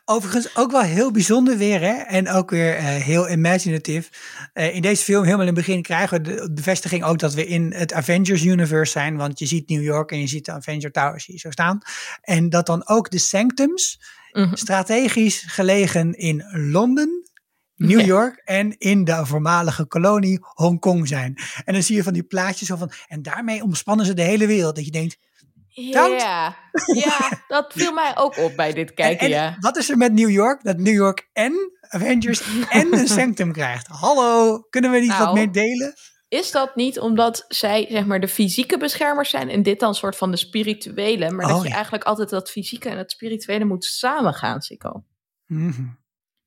[0.05, 1.93] Overigens ook wel heel bijzonder weer, hè?
[1.93, 4.11] En ook weer uh, heel imaginatief.
[4.55, 7.47] Uh, in deze film, helemaal in het begin, krijgen we de bevestiging ook dat we
[7.47, 9.17] in het Avengers Universe zijn.
[9.17, 11.79] Want je ziet New York en je ziet de Avenger Towers hier zo staan.
[12.21, 14.01] En dat dan ook de Sanctums,
[14.33, 14.57] mm -hmm.
[14.57, 17.28] strategisch gelegen in Londen,
[17.79, 21.39] New York en in de voormalige kolonie Hongkong zijn.
[21.65, 24.47] En dan zie je van die plaatjes zo van, en daarmee omspannen ze de hele
[24.47, 24.77] wereld.
[24.77, 25.19] Dat je denkt,
[25.69, 26.57] ja,
[26.95, 29.57] ja, dat viel mij ook op bij dit kijken, en, en ja.
[29.61, 30.63] Wat is er met New York?
[30.63, 33.87] Dat New York en Avengers en een Sanctum krijgt.
[33.87, 35.95] Hallo, kunnen we niet Nou, wat meer delen?
[36.29, 40.17] Is dat niet omdat zij zeg maar de fysieke beschermers zijn en dit dan soort
[40.17, 41.75] van de spirituele, maar dat Oh, je ja.
[41.75, 45.05] eigenlijk altijd dat fysieke en het spirituele moet samengaan, Sikko?
[45.47, 45.87] Mhm.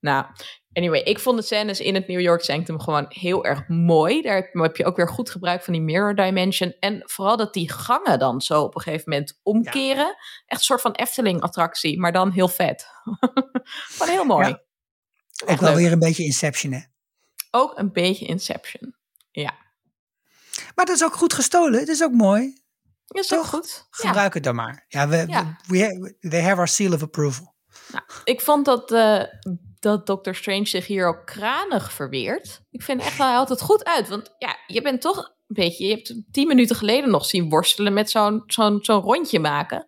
[0.01, 0.25] Nou,
[0.73, 4.21] anyway, ik vond de scènes in het New York Sanctum gewoon heel erg mooi.
[4.21, 6.75] Daar heb- je ook weer goed gebruik van die mirror dimension.
[6.79, 10.15] En vooral dat die gangen dan zo op een gegeven moment omkeren.
[10.45, 12.87] Echt een soort van Efteling-attractie, maar dan heel vet.
[13.91, 14.47] gewoon heel mooi.
[14.47, 14.61] Ja.
[15.43, 16.79] Ook Echt wel weer een beetje Inception, hè?
[17.51, 18.95] Ook een beetje Inception.
[19.31, 19.53] Ja,
[20.75, 21.79] Maar dat is ook goed gestolen.
[21.79, 22.61] Het is ook mooi.
[23.07, 23.87] is ook goed.
[23.89, 24.07] Ja.
[24.07, 24.85] Gebruik het dan maar.
[24.87, 27.55] Ja, we, we, have our seal of approval.
[28.23, 29.23] Ik vond dat, eh,
[29.81, 32.61] dat Doctor Strange zich hier ook kranig verweert.
[32.69, 34.07] Ik vind echt, hij houdt het goed uit.
[34.07, 35.85] Want ja, je bent toch een beetje...
[35.87, 39.87] Je hebt hem tien minuten geleden nog zien worstelen met zo'n zo'n zo'n rondje maken.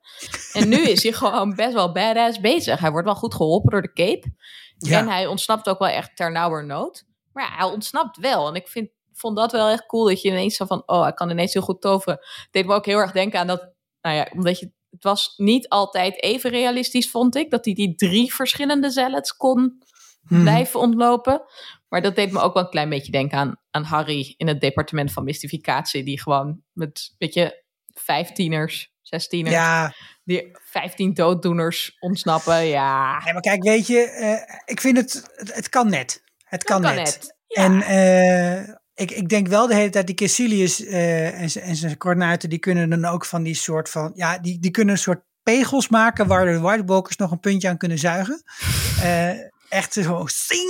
[0.54, 2.80] En nu is hij gewoon best wel badass bezig.
[2.80, 4.34] Hij wordt wel goed geholpen door de cape.
[4.78, 5.00] Ja.
[5.00, 7.04] En hij ontsnapt ook wel echt ter nauwernood.
[7.34, 8.48] Maar ja, hij ontsnapt wel.
[8.48, 10.84] En ik vind, vond dat wel echt cool dat je ineens zo van...
[10.86, 12.20] Oh, hij kan ineens heel goed toveren.
[12.20, 13.74] Het deed me ook heel erg denken aan dat...
[14.02, 14.72] Nou ja, omdat je...
[14.94, 17.50] Het was niet altijd even realistisch, vond ik.
[17.50, 19.82] Dat hij die drie verschillende zellets kon
[20.24, 20.42] Mhm.
[20.42, 21.42] blijven ontlopen.
[21.90, 24.62] Maar dat deed me ook wel een klein beetje denken aan, aan Harry in het
[24.62, 26.04] departement van mystificatie.
[26.04, 27.64] Die gewoon met, weet je,
[27.94, 32.66] vijftieners, zestieners, Ja, die vijftien dooddoeners ontsnappen.
[32.66, 36.24] Ja, nee, maar kijk, weet je, eh, ik vind het, het, het kan net.
[36.44, 37.06] Het kan, kan net.
[37.06, 37.36] net.
[37.48, 37.64] Ja.
[37.64, 41.76] En eh, ik, ik denk wel de hele tijd, die Caecilius eh, en, zijn- en
[41.76, 45.00] zijn coördinaten, die kunnen dan ook van die soort van, ja, die, die kunnen een
[45.02, 48.42] soort pegels maken waar de White Walkers nog een puntje aan kunnen zuigen.
[49.02, 49.30] Eh,
[49.70, 50.70] echt zo, sing,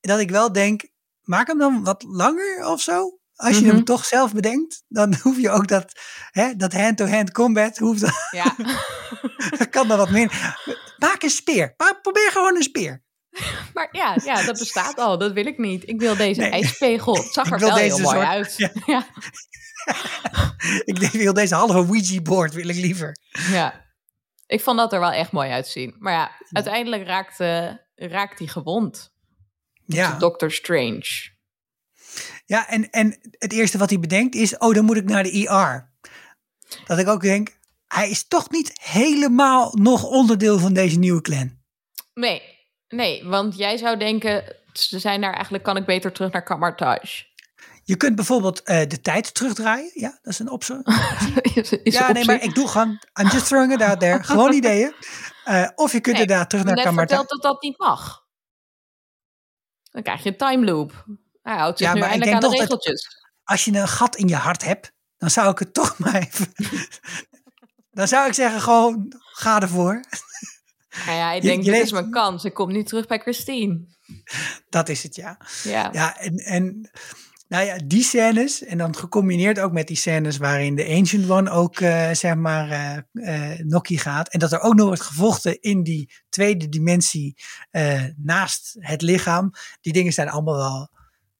[0.00, 0.88] dat ik wel denk,
[1.22, 3.18] maak hem dan wat langer of zo.
[3.34, 3.74] Als je Mhm.
[3.74, 5.92] hem toch zelf bedenkt, dan hoef je ook dat,
[6.30, 8.56] hè, dat hand-to-hand combat, hoeft, ja.
[9.70, 10.56] kan dan wat minder.
[10.98, 11.74] Maak een speer.
[12.02, 13.02] Probeer gewoon een speer.
[13.74, 15.18] maar ja, ja, dat bestaat al.
[15.18, 15.88] Dat wil ik niet.
[15.88, 16.50] Ik wil deze Nee.
[16.50, 17.14] ijspegel.
[17.16, 18.54] Het zag er wel heel mooi soort- uit.
[18.56, 18.70] ja.
[18.86, 19.06] Ja.
[20.84, 23.16] Ik wil deze halve Ouija-board wil ik liever.
[23.50, 23.84] Ja,
[24.46, 25.94] ik vond dat er wel echt mooi uitzien.
[25.98, 27.38] Maar ja, uiteindelijk raakt,
[27.94, 29.12] raakt hij gewond.
[29.86, 31.04] Ja, Doctor Strange.
[32.46, 35.48] ja en, en het eerste wat hij bedenkt is, oh, dan moet ik naar de
[35.48, 35.90] ER.
[36.86, 41.58] Dat ik ook denk, hij is toch niet helemaal nog onderdeel van deze nieuwe clan.
[42.14, 42.42] Nee,
[42.88, 47.26] nee, want jij zou denken, ze zijn daar eigenlijk, kan ik beter terug naar Kamartage.
[47.84, 49.90] Je kunt bijvoorbeeld eh, de tijd terugdraaien.
[49.94, 50.76] Ja, dat is een optie.
[51.54, 54.22] is, is Ja, een nee, maar ik doe gewoon, I'm just throwing it out there.
[54.24, 54.94] Gewoon ideeën.
[55.44, 57.16] Eh, of je kunt Nee, inderdaad terug naar net Kamerta.
[57.16, 58.26] verteld dat dat niet mag.
[59.90, 61.04] Dan krijg je een time loop.
[61.42, 63.16] Hij houdt zich Ja, nu maar ik eindelijk aan de denk toch dat- regeltjes.
[63.44, 66.52] Als je een gat in je hart hebt, dan zou ik het toch maar even...
[67.90, 70.04] dan zou ik zeggen, gewoon, ga ervoor.
[71.06, 72.44] Nou ja, ik denk, je dit is mijn kans.
[72.44, 73.86] Ik kom nu terug bij Christine.
[74.68, 75.40] Dat is het, ja.
[75.62, 76.90] Ja, Ja, en, en
[77.48, 81.50] nou ja, die scènes, en dan gecombineerd ook met die scènes waarin de Ancient One
[81.50, 84.28] ook, eh, zeg maar, eh eh Noki gaat.
[84.28, 87.34] En dat er ook nog wordt gevochten in die tweede dimensie
[88.16, 89.50] naast het lichaam.
[89.80, 90.90] Die dingen zijn allemaal wel...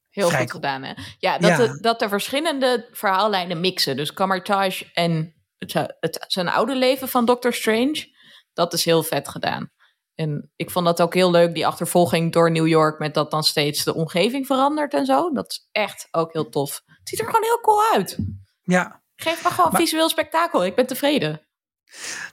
[0.09, 0.63] heel vrij goed cool.
[0.63, 0.83] gedaan.
[0.83, 0.93] Hè?
[1.17, 1.57] Ja, dat, Ja.
[1.57, 3.95] De, dat er verschillende verhaallijnen mixen.
[3.95, 8.17] Dus Kamartage en het, het, zijn oude leven van Doctor Strange.
[8.59, 9.71] Dat is heel vet gedaan.
[10.15, 12.99] En ik vond dat ook heel leuk, die achtervolging door New York...
[12.99, 15.31] met dat dan steeds de omgeving verandert en zo.
[15.31, 16.81] Dat is echt ook heel tof.
[16.85, 18.17] Het ziet er gewoon heel cool uit.
[18.63, 20.65] Ja, Geef me gewoon Maar- visueel spektakel.
[20.65, 21.41] Ik ben tevreden.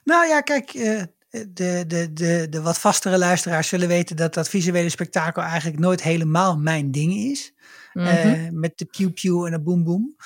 [0.05, 4.49] nou ja, kijk, eh, de, de, de, de wat vastere luisteraars zullen weten dat dat
[4.49, 7.53] visuele spektakel eigenlijk nooit helemaal mijn ding is.
[7.93, 8.07] Mhm.
[8.07, 10.17] Eh, met de pew pew en de boom boom.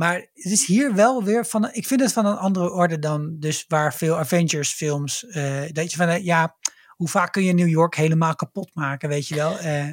[0.00, 3.36] Maar het is hier wel weer van, ik vind het van een andere orde dan
[3.38, 6.56] dus waar veel Avengers films, eh, dat je van, eh, ja,
[6.88, 9.58] hoe vaak kun je New York helemaal kapot maken, weet je wel.
[9.58, 9.86] Eh,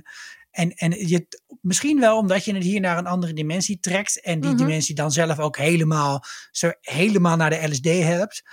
[0.51, 1.27] en en je,
[1.61, 4.59] misschien wel omdat je het hier naar een andere dimensie trekt en die Mhm.
[4.59, 8.43] dimensie dan zelf ook helemaal, zo helemaal naar de LSD helpt,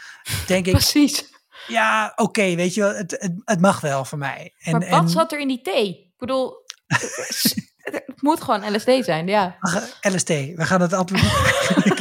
[0.46, 1.32] denk ik, Precies.
[1.66, 4.54] Ja, oké, weet je wel, het, het, het, mag wel voor mij.
[4.58, 5.08] En, maar wat en...
[5.08, 5.88] zat er in die thee?
[5.88, 6.52] Ik bedoel,
[7.84, 9.56] het moet gewoon LSD zijn, ja.
[10.00, 11.22] LSD, we gaan het altijd...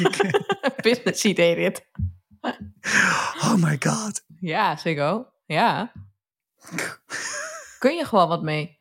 [0.83, 1.85] Business idee dit.
[3.41, 4.23] Oh my god.
[4.39, 5.25] Ja, Siggo.
[5.45, 5.91] Ja.
[7.79, 8.77] Kun je gewoon wat mee.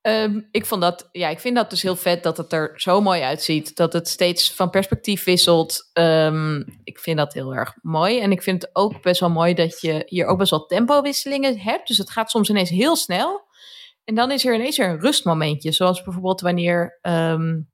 [0.00, 3.00] Ehm, ik, vond dat, ja, ik vind dat dus heel vet dat het er zo
[3.00, 3.76] mooi uitziet.
[3.76, 5.90] Dat het steeds van perspectief wisselt.
[5.92, 8.20] Ehm, ik vind dat heel erg mooi.
[8.20, 11.58] En ik vind het ook best wel mooi dat je hier ook best wel tempowisselingen
[11.58, 11.88] hebt.
[11.88, 13.47] Dus het gaat soms ineens heel snel.
[14.08, 15.72] En dan is er ineens weer een rustmomentje.
[15.72, 17.70] Zoals bijvoorbeeld wanneer um,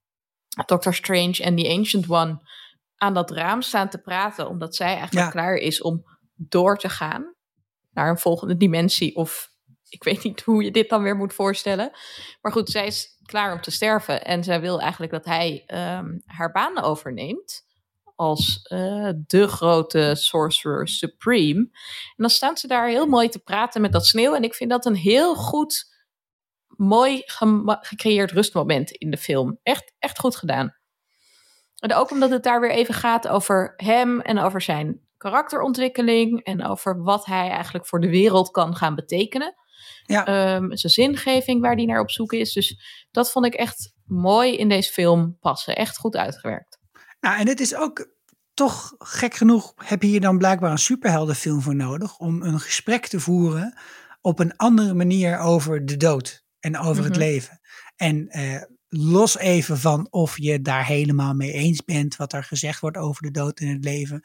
[0.66, 2.48] Doctor Strange en The Ancient One
[2.96, 4.48] aan dat raam staan te praten.
[4.48, 6.02] Omdat zij eigenlijk klaar is om
[6.34, 7.34] door te gaan
[7.90, 9.16] naar een volgende dimensie.
[9.16, 9.48] Of
[9.88, 11.90] ik weet niet hoe je dit dan weer moet voorstellen.
[12.40, 14.24] Maar goed, zij is klaar om te sterven.
[14.24, 17.62] En zij wil eigenlijk dat hij um, haar baan overneemt.
[18.14, 21.60] Als uh, de grote Sorcerer Supreme.
[21.60, 21.70] En
[22.16, 24.34] dan staan ze daar heel mooi te praten met dat sneeuw.
[24.34, 25.93] En ik vind dat een heel goed,
[26.76, 27.22] mooi
[27.80, 29.58] gecreëerd rustmoment in de film.
[29.62, 30.76] Echt, echt goed gedaan.
[31.78, 36.44] En ook omdat het daar weer even gaat over hem en over zijn karakterontwikkeling.
[36.44, 39.54] En over wat hij eigenlijk voor de wereld kan gaan betekenen.
[40.02, 40.54] Ja.
[40.54, 42.52] Um, zijn zingeving waar hij naar op zoek is.
[42.52, 42.78] Dus
[43.10, 45.76] dat vond ik echt mooi in deze film passen.
[45.76, 46.78] Echt goed uitgewerkt.
[47.20, 48.12] Nou, en het is ook
[48.54, 53.06] toch gek genoeg heb je hier dan blijkbaar een superheldenfilm voor nodig om een gesprek
[53.06, 53.78] te voeren
[54.20, 57.22] op een andere manier over de dood en over het mhm.
[57.22, 57.60] leven.
[57.96, 62.80] En eh, los even van of je daar helemaal mee eens bent wat er gezegd
[62.80, 64.20] wordt over de dood en het leven,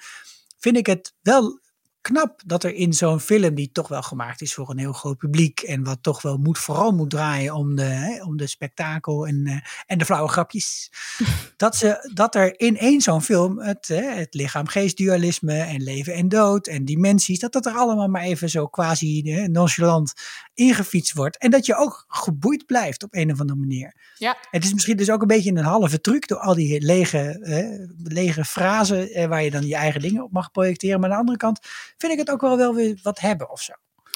[0.58, 1.60] vind ik het wel
[2.02, 5.18] knap dat er in zo'n film, die toch wel gemaakt is voor een heel groot
[5.18, 5.60] publiek.
[5.60, 9.45] en wat toch wel moet, vooral moet draaien om de, hè, om de spektakel en,
[9.45, 10.91] uh, en de flauwe grapjes.
[11.58, 16.68] dat, ze, dat er in één zo'n film het, het lichaam-geest-dualisme en leven en dood
[16.68, 17.39] en dimensies.
[17.39, 20.14] dat dat er allemaal maar even zo quasi hè, nonchalant
[20.54, 21.38] ingefietst wordt.
[21.38, 23.95] En dat je ook geboeid blijft op een of andere manier.
[24.18, 24.38] Ja.
[24.52, 27.39] Het is misschien dus ook een beetje een halve truc door al die lege,
[28.04, 31.00] lege frazen eh, waar je dan je eigen dingen op mag projecteren.
[31.00, 31.60] Maar aan de andere kant
[32.00, 33.74] vind ik het ook wel, wel weer wat hebben of zo.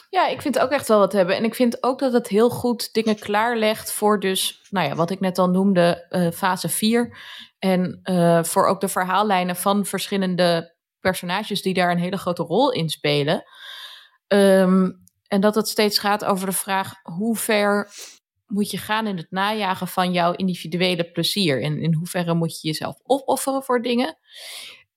[0.10, 1.36] Ja, ik vind het ook echt wel wat hebben.
[1.36, 5.10] En ik vind ook dat het heel goed dingen klaarlegt voor dus, nou ja, wat
[5.10, 7.18] ik net al noemde, uh, fase 4.
[7.60, 12.72] En uh, voor ook de verhaallijnen van verschillende personages die daar een hele grote rol
[12.72, 13.44] in spelen.
[14.28, 17.90] Um, en dat het steeds gaat over de vraag hoe ver
[18.48, 21.64] moet je gaan in het najagen van jouw individuele plezier?
[21.64, 24.18] En in hoeverre moet je jezelf opofferen voor dingen?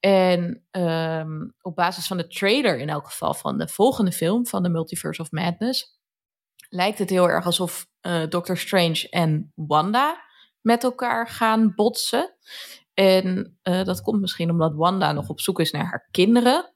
[0.06, 4.62] En um, op basis van de trailer, in elk geval van de volgende film, van
[4.62, 5.98] de Multiverse of Madness,
[6.68, 10.24] lijkt het heel erg alsof uh, Doctor Strange en Wanda
[10.60, 12.36] met elkaar gaan botsen.
[12.94, 16.74] En uh, dat komt misschien omdat Wanda nog op zoek is naar haar kinderen.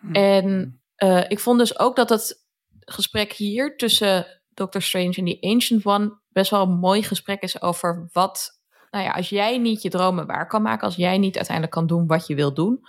[0.00, 0.14] Hmm.
[0.14, 2.46] En uh, ik vond dus ook dat het
[2.78, 7.62] gesprek hier tussen Doctor Strange en die Ancient One best wel een mooi gesprek is
[7.62, 8.61] over wat,
[8.92, 11.86] nou ja, als jij niet je dromen waar kan maken, als jij niet uiteindelijk kan
[11.86, 12.80] doen wat je wil doen,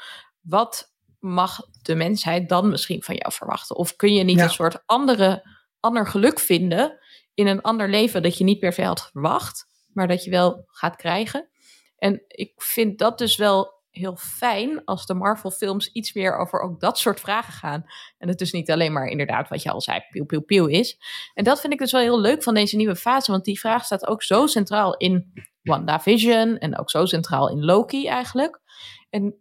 [0.41, 3.75] wat mag de mensheid dan misschien van jou verwachten?
[3.75, 5.49] Of kun je niet een soort andere,
[5.79, 6.99] ander geluk vinden
[7.33, 10.63] in een ander leven dat je niet per se had verwacht, maar dat je wel
[10.67, 11.49] gaat krijgen?
[11.97, 16.79] En ik vind dat dus wel heel fijn als de Marvel-films iets meer over ook
[16.79, 17.85] dat soort vragen gaan.
[18.17, 20.97] En het dus niet alleen maar inderdaad wat je al zei, pieuw, pieuw is.
[21.33, 23.85] En dat vind ik dus wel heel leuk van deze nieuwe fase, want die vraag
[23.85, 25.33] staat ook zo centraal in
[25.63, 28.61] WandaVision en ook zo centraal in Loki eigenlijk.
[29.09, 29.35] En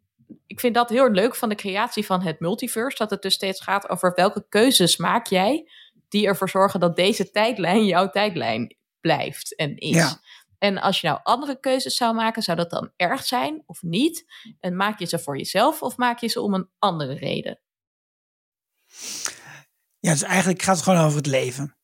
[0.47, 3.62] ik vind dat heel leuk van de creatie van het multiverse, dat het dus steeds
[3.62, 5.68] gaat over welke keuzes maak jij
[6.09, 9.95] die ervoor zorgen dat deze tijdlijn jouw tijdlijn blijft en is.
[9.95, 10.20] Ja.
[10.59, 14.25] En als je nou andere keuzes zou maken, zou dat dan erg zijn of niet?
[14.61, 17.61] En maak je ze voor jezelf of maak je ze om een andere reden?
[19.99, 21.77] Ja, dus eigenlijk gaat het gewoon over het leven.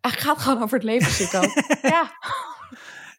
[0.00, 1.40] Eigenlijk gaat het gewoon over het leven, Chico.
[1.94, 2.12] ja.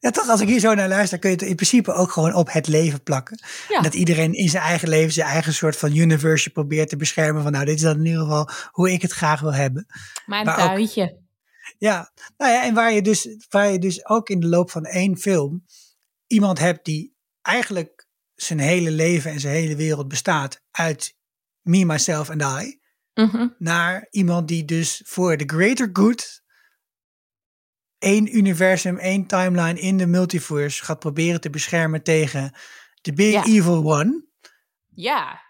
[0.01, 2.33] Ja, toch, als ik hier zo naar luister, kun je het in principe ook gewoon
[2.33, 3.39] op het leven plakken.
[3.69, 3.81] Ja.
[3.81, 7.43] dat iedereen in zijn eigen leven zijn eigen soort van universe probeert te beschermen.
[7.43, 9.85] Van nou, dit is dan in ieder geval hoe ik het graag wil hebben.
[10.25, 11.19] Mijn tuintje.
[11.77, 14.85] Ja, nou ja, en waar je, dus, waar je dus ook in de loop van
[14.85, 15.65] één film
[16.27, 21.15] iemand hebt die eigenlijk zijn hele leven en zijn hele wereld bestaat uit
[21.61, 22.79] me, myself en I.
[23.13, 23.47] Mhm.
[23.57, 26.40] Naar iemand die dus voor de greater good
[28.01, 32.53] één universum, één timeline in de multiverse gaat proberen te beschermen tegen
[33.01, 34.25] de big evil one.
[34.87, 35.41] Ja,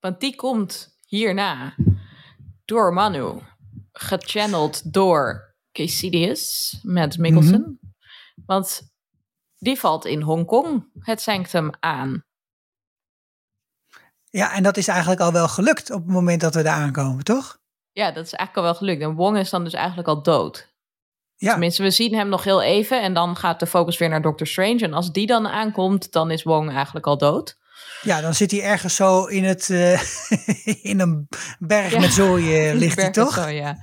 [0.00, 1.74] want die komt hierna
[2.64, 3.40] door Manu,
[3.92, 7.60] gechanneld door Casidius met Mikkelsen.
[7.60, 7.90] Mhm.
[8.46, 8.92] Want
[9.56, 12.24] die valt in Hongkong het sanctum aan.
[14.30, 17.24] Ja, en dat is eigenlijk al wel gelukt op het moment dat we daar aankomen,
[17.24, 17.60] toch?
[17.92, 19.02] Ja, dat is eigenlijk al wel gelukt.
[19.02, 20.76] En Wong is dan dus eigenlijk al dood.
[21.38, 21.50] Ja.
[21.50, 24.46] Tenminste, we zien hem nog heel even en dan gaat de focus weer naar Doctor
[24.46, 24.78] Strange.
[24.78, 27.56] En als die dan aankomt, dan is Wong eigenlijk al dood.
[28.02, 30.00] Ja, dan zit hij ergens zo in, het, uh,
[30.92, 31.28] in een
[31.58, 32.00] berg Ja.
[32.00, 33.34] met zooi, uh, ligt hij toch?
[33.34, 33.76] Zo, ja.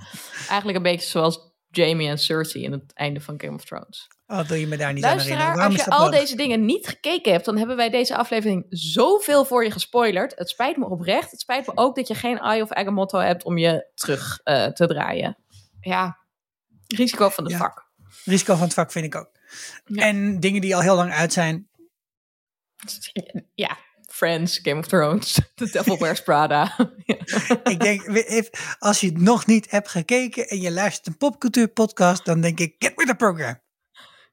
[0.48, 1.40] Eigenlijk een beetje zoals
[1.70, 4.08] Jamie en Cersei in het einde van Game of Thrones.
[4.28, 5.46] Oh, wil je me daar niet aan herinneren?
[5.46, 6.20] Luisteraar, Waarom als je al nodig?
[6.20, 10.34] deze dingen niet gekeken hebt, dan hebben wij deze aflevering zoveel voor je gespoilerd.
[10.36, 11.32] Het spijt me oprecht.
[11.32, 14.66] Het spijt me ook dat je geen Eye of Agamotto hebt om je terug eh,
[14.66, 15.38] te draaien.
[15.80, 16.18] Ja,
[16.88, 17.60] risico van het Ja.
[17.60, 17.90] vak.
[18.24, 19.32] Risico van het vak vind ik ook.
[19.86, 20.04] Ja.
[20.04, 21.70] En dingen die al heel lang uit zijn.
[23.54, 23.78] Ja,
[24.08, 26.76] Friends, Game of Thrones, The Devil Wears Prada.
[27.06, 27.16] Ja.
[27.64, 32.26] ik denk, als je het nog niet hebt gekeken en je luistert een popcultuur podcast,
[32.26, 33.62] dan denk ik, get with the program.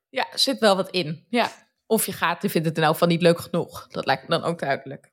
[0.09, 1.26] Ja, zit wel wat in.
[1.28, 1.53] Ja.
[1.86, 3.86] Of je gaat, je vindt het in elk geval niet leuk genoeg.
[3.88, 5.12] Dat lijkt me dan ook duidelijk.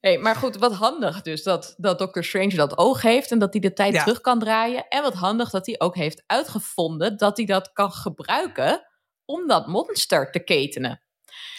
[0.00, 3.52] Hey, maar goed, wat handig dus dat, dat Doctor Strange dat oog heeft en dat
[3.52, 4.02] hij de tijd Ja.
[4.02, 4.88] terug kan draaien.
[4.88, 8.86] En wat handig dat hij ook heeft uitgevonden dat hij dat kan gebruiken
[9.24, 11.02] om dat monster te ketenen.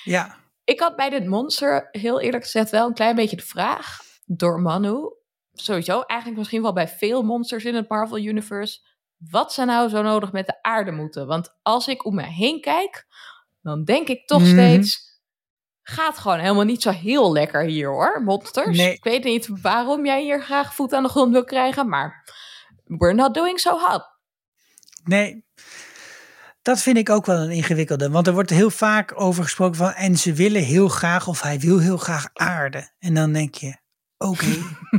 [0.03, 3.99] Ja, Ik had bij dit monster heel eerlijk gezegd wel een klein beetje de vraag
[4.25, 5.13] door Manu.
[5.53, 8.79] Sowieso eigenlijk misschien wel bij veel monsters in het Marvel Universe.
[9.29, 11.27] Wat ze nou zo nodig met de aarde moeten.
[11.27, 13.05] Want als ik om me heen kijk,
[13.61, 14.49] dan denk ik toch Mhm.
[14.51, 15.07] steeds...
[15.89, 18.77] Gaat gewoon helemaal niet zo heel lekker hier hoor, monsters.
[18.77, 18.93] Nee.
[18.93, 22.23] Ik weet niet waarom jij hier graag voet aan de grond wil krijgen, maar
[22.85, 24.03] we're not doing so hot.
[25.03, 25.47] nee.
[26.61, 28.09] Dat vind ik ook wel een ingewikkelde.
[28.09, 29.93] Want er wordt heel vaak over gesproken van.
[29.93, 32.91] En ze willen heel graag, of hij wil heel graag aarde.
[32.99, 33.77] En dan denk je,
[34.17, 34.45] oké.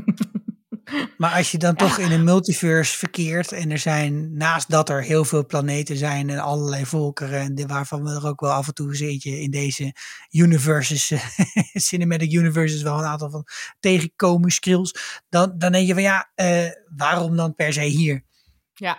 [1.16, 3.52] maar als je dan toch in een multiverse verkeert.
[3.52, 6.30] En er zijn, naast dat er heel veel planeten zijn.
[6.30, 7.40] En allerlei volkeren.
[7.40, 9.94] En waarvan we er ook wel af en toe eens eentje in deze
[10.30, 11.12] universes.
[11.72, 13.46] cinematic universes wel een aantal van
[13.80, 14.50] tegenkomen.
[14.50, 15.20] Skrills.
[15.28, 16.66] Dan, dan denk je van ja, eh,
[16.96, 18.24] waarom dan per se hier?
[18.74, 18.98] Ja,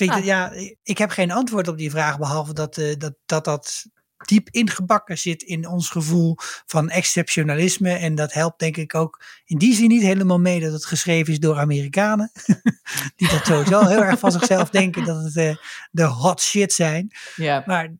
[0.00, 0.24] Vind je Ah.
[0.24, 3.86] ja, ik heb geen antwoord op die vraag, behalve dat eh, dat, dat, dat
[4.26, 7.90] diep ingebakken zit in ons gevoel van exceptionalisme.
[7.92, 11.32] En dat helpt denk ik ook in die zin niet helemaal mee dat het geschreven
[11.32, 12.30] is door Amerikanen.
[13.16, 15.56] die dat sowieso heel erg van zichzelf denken dat het eh,
[15.90, 17.10] de hot shit zijn.
[17.36, 17.62] ja.
[17.66, 17.94] Maar,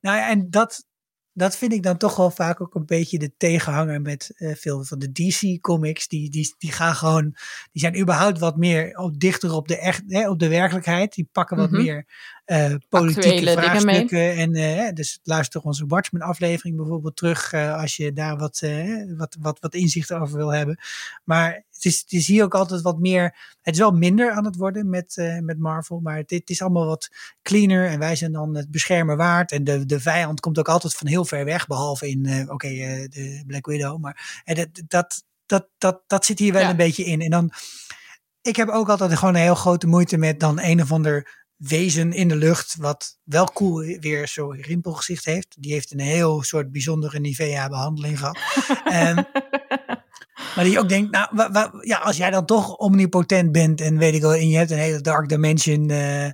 [0.00, 0.86] nou ja, en dat,
[1.32, 4.84] dat vind ik dan toch wel vaak ook een beetje de tegenhanger met eh, veel
[4.84, 6.08] van de DC-comics.
[6.08, 7.22] Die, die, die gaan gewoon,
[7.72, 11.14] die zijn überhaupt wat meer op, dichter op de, echt, hè, op de werkelijkheid.
[11.14, 11.82] Die pakken wat Mhm.
[11.82, 12.06] meer
[12.46, 14.36] eh, politieke Actuele vraagstukken.
[14.36, 18.62] En eh, dus luister onze Watchmen-aflevering bijvoorbeeld terug eh, als je daar wat,
[19.16, 20.78] wat, wat, wat inzicht over wil hebben.
[21.24, 23.22] Maar het is, het is hier ook altijd wat meer.
[23.62, 26.00] Het is wel minder aan het worden met, met Marvel.
[26.00, 27.08] Maar het, het is allemaal wat
[27.42, 27.86] cleaner.
[27.86, 29.52] En wij zijn dan het beschermen waard.
[29.52, 31.66] En de, de vijand komt ook altijd van heel ver weg.
[31.66, 32.68] Behalve in, oké,
[33.08, 34.00] de Black Widow.
[34.00, 36.70] Maar dat, dat, dat, dat, dat zit hier wel Ja.
[36.70, 37.20] een beetje in.
[37.20, 37.52] En dan.
[38.42, 42.12] Ik heb ook altijd gewoon een heel grote moeite met dan een of ander wezen
[42.12, 42.74] in de lucht.
[42.78, 45.56] Wat wel cool weer zo'n rimpelgezicht heeft.
[45.62, 48.38] Die heeft een heel soort bijzondere Nivea behandeling gehad.
[48.84, 49.22] Ehm,
[50.56, 53.98] maar die ook denkt, nou, wa- wa- ja, als jij dan toch omnipotent bent en
[53.98, 56.30] weet ik wel, en je hebt een hele dark dimension, eh,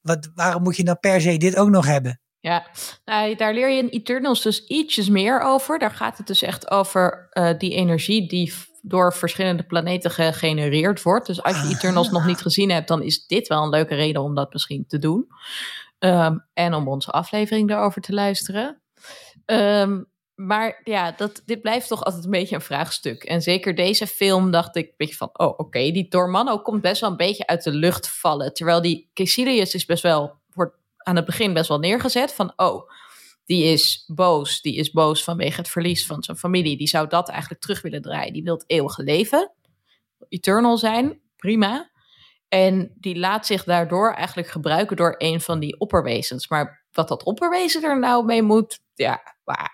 [0.00, 2.20] wat, waarom moet je dan per se dit ook nog hebben?
[2.40, 2.66] Ja,
[3.04, 5.78] nou, daar leer je in Eternals dus ietsjes meer over.
[5.78, 8.52] Daar gaat het dus echt over eh, die energie die
[8.86, 11.26] door verschillende planeten gegenereerd wordt.
[11.26, 14.22] Dus als je Eternals nog niet gezien hebt, dan is dit wel een leuke reden
[14.22, 15.26] om dat misschien te doen.
[15.98, 18.82] Ehm, en om onze aflevering daarover te luisteren.
[19.44, 20.02] Ehm,
[20.34, 23.22] maar ja, dat, dit blijft toch altijd een beetje een vraagstuk.
[23.24, 25.30] En zeker deze film dacht ik een beetje van...
[25.32, 28.54] oh, oké, die Dormammu komt best wel een beetje uit de lucht vallen.
[28.54, 30.34] Terwijl die Caecilius is best wel...
[30.52, 32.52] wordt aan het begin best wel neergezet van...
[32.56, 32.90] oh,
[33.44, 34.60] die is boos.
[34.60, 36.76] Die is boos vanwege het verlies van zijn familie.
[36.76, 38.32] Die zou dat eigenlijk terug willen draaien.
[38.32, 39.52] Die wil het eeuwige leven.
[40.28, 41.90] Eternal zijn, prima.
[42.48, 46.48] En die laat zich daardoor eigenlijk gebruiken door een van die opperwezens.
[46.48, 49.64] Maar wat dat opperwezen er nou mee moet, ja, ah,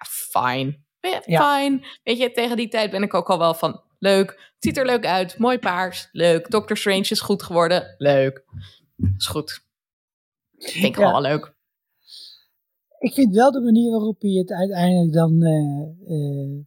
[1.24, 1.58] Ja.
[1.58, 1.86] Fine.
[2.02, 4.28] Weet je, tegen die tijd ben ik ook al wel van, leuk.
[4.30, 6.50] Het ziet er leuk uit, mooi paars, leuk.
[6.50, 8.44] Doctor Strange is goed geworden, leuk.
[9.16, 9.64] Is goed.
[10.56, 11.10] Ik denk Ja.
[11.10, 11.54] wel leuk.
[13.00, 16.64] Ik vind wel de manier waarop hij het uiteindelijk dan eh, eh,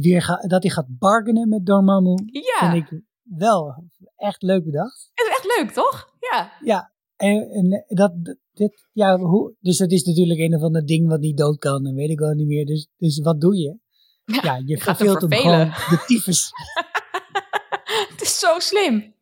[0.00, 3.84] weer gaat, dat hij gaat bargainen met Dormammu, Ja, vind ik wel
[4.16, 5.10] echt leuk bedacht.
[5.14, 6.08] het is echt leuk, toch?
[6.32, 6.52] Ja.
[6.64, 8.12] Ja, en, en dat,
[8.52, 11.86] dit, ja, hoe, dus dat is natuurlijk een of ander ding wat niet dood kan
[11.86, 12.66] en weet ik wel niet meer.
[12.66, 13.78] Dus, dus wat doe je?
[14.24, 15.72] Ja, Ja, je gaat hem verveelt hem vervelen.
[15.72, 16.50] gewoon de tyfus.
[18.10, 19.14] Het is zo slim.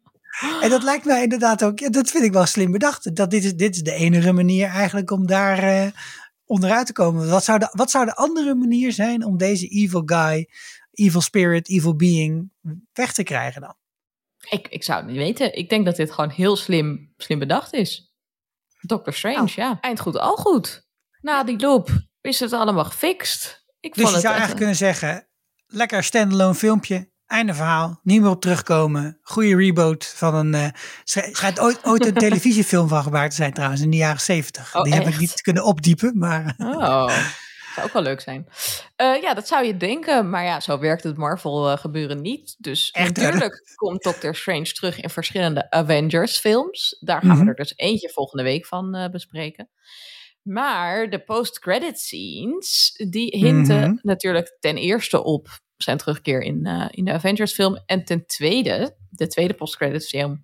[0.60, 3.16] En dat lijkt mij inderdaad ook, ja, dat vind ik wel slim bedacht.
[3.16, 5.86] Dat dit, is, dit is de enige manier eigenlijk om daar eh,
[6.44, 7.28] onderuit te komen.
[7.28, 10.48] Wat zou, de, wat zou de andere manier zijn om deze evil guy
[10.92, 12.50] evil spirit, evil being
[12.92, 13.74] weg te krijgen dan?
[14.50, 15.56] Ik, ik zou het niet weten.
[15.56, 18.12] Ik denk dat dit gewoon heel slim, slim bedacht is.
[18.80, 19.48] Doctor Strange, Oh.
[19.48, 19.78] ja.
[19.80, 20.86] Eind goed, al goed.
[21.20, 23.64] Na die loop is het allemaal gefixt.
[23.80, 25.28] Ik Dus vond je het zou echt eigenlijk kunnen zeggen,
[25.66, 29.18] lekker standalone filmpje, einde verhaal, niet meer op terugkomen.
[29.22, 30.72] Goede reboot van een,
[31.04, 34.76] schijnt ooit, ooit een televisiefilm van gemaakt te zijn trouwens, in de jaren zeventig.
[34.76, 37.06] Oh, Die heb ik niet kunnen opdiepen, maar Oh,
[37.74, 38.46] zou ook wel leuk zijn.
[38.96, 40.30] Eh, ja, dat zou je denken.
[40.30, 42.54] Maar ja, zo werkt het Marvel eh, gebeuren niet.
[42.58, 43.22] Dus Echt, hè?
[43.22, 46.96] natuurlijk komt Doctor Strange terug in verschillende Avengers films.
[47.00, 47.42] Daar gaan Mhm.
[47.44, 49.68] we er dus eentje volgende week van bespreken.
[50.42, 53.94] Maar de post-credit scenes, die hinten Mhm.
[54.02, 55.48] natuurlijk ten eerste op
[55.82, 57.82] zijn terugkeer in, eh, in de Avengers film.
[57.86, 60.42] En ten tweede, de tweede post-credit film,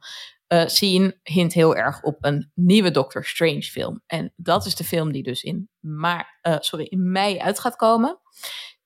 [0.66, 4.02] scene hint heel erg op een nieuwe Doctor Strange film.
[4.06, 7.76] En dat is de film die dus in, ma eh, sorry, in mei uit gaat
[7.76, 8.20] komen.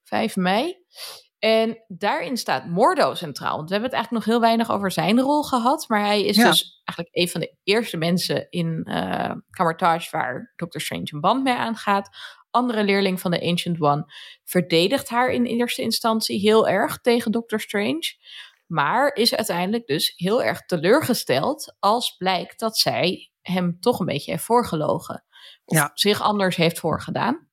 [0.05, 0.77] 5 mei.
[1.39, 3.57] En daarin staat Mordo centraal.
[3.57, 5.89] Want we hebben het eigenlijk nog heel weinig over zijn rol gehad.
[5.89, 6.45] Maar hij is Ja.
[6.51, 11.43] dus eigenlijk een van de eerste mensen in eh Camartage waar Doctor Strange een band
[11.45, 12.09] mee aangaat.
[12.51, 14.13] Andere leerling van de Ancient One
[14.45, 18.17] verdedigt haar in eerste instantie heel erg tegen Doctor Strange.
[18.67, 24.31] Maar is uiteindelijk dus heel erg teleurgesteld als blijkt dat zij hem toch een beetje
[24.31, 25.25] heeft voorgelogen.
[25.65, 25.91] Of Ja.
[25.95, 27.49] zich anders heeft voorgedaan.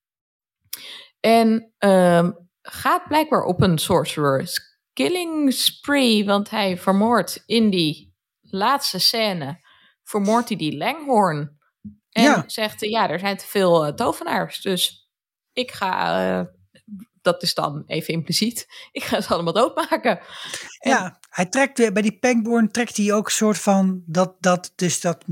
[1.20, 2.32] En ehm,
[2.62, 6.26] gaat blijkbaar op een sorcerer's killing spree.
[6.26, 9.60] Want hij vermoordt in die laatste scène,
[10.04, 11.60] vermoordt hij die Langhorn.
[12.16, 12.44] En Ja.
[12.48, 14.62] zegt, eh, ja, er zijn te veel eh, tovenaars.
[14.62, 15.10] Dus
[15.54, 16.46] ik ga, eh,
[17.22, 20.20] dat is dan even impliciet, ik ga ze allemaal doodmaken.
[20.80, 24.72] En- ja, hij trekt bij die Pangborn trekt hij ook een soort van dat, dat
[24.76, 25.24] dus dat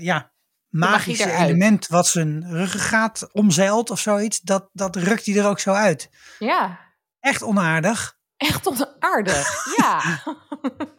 [0.00, 0.32] ja,
[0.68, 5.72] magische element wat zijn ruggengraat omzeilt of zoiets, dat, dat rukt hij er ook zo
[5.72, 6.10] uit.
[6.38, 6.86] Ja,
[7.20, 8.16] Echt onaardig.
[8.36, 10.02] Echt onaardig, ja.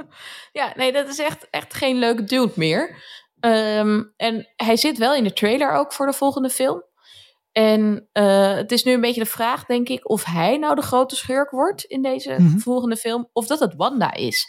[0.60, 3.04] ja, nee, dat is echt, echt geen leuke dude meer.
[3.40, 6.84] Ehm, en hij zit wel in de trailer ook voor de volgende film.
[7.52, 10.82] En eh, het is nu een beetje de vraag, denk ik, of hij nou de
[10.82, 12.58] grote schurk wordt in deze Mhm.
[12.58, 14.46] volgende film, of dat het Wanda is.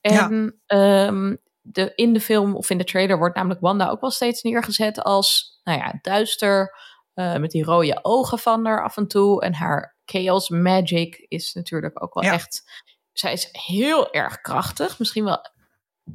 [0.00, 4.10] En ehm, de, in de film of in de trailer wordt namelijk Wanda ook wel
[4.10, 6.74] steeds neergezet als, nou ja, duister,
[7.14, 9.42] eh, met die rode ogen van haar af en toe.
[9.42, 12.32] En haar chaos magic is natuurlijk ook wel Ja.
[12.32, 15.38] echt, zij is heel erg krachtig, misschien wel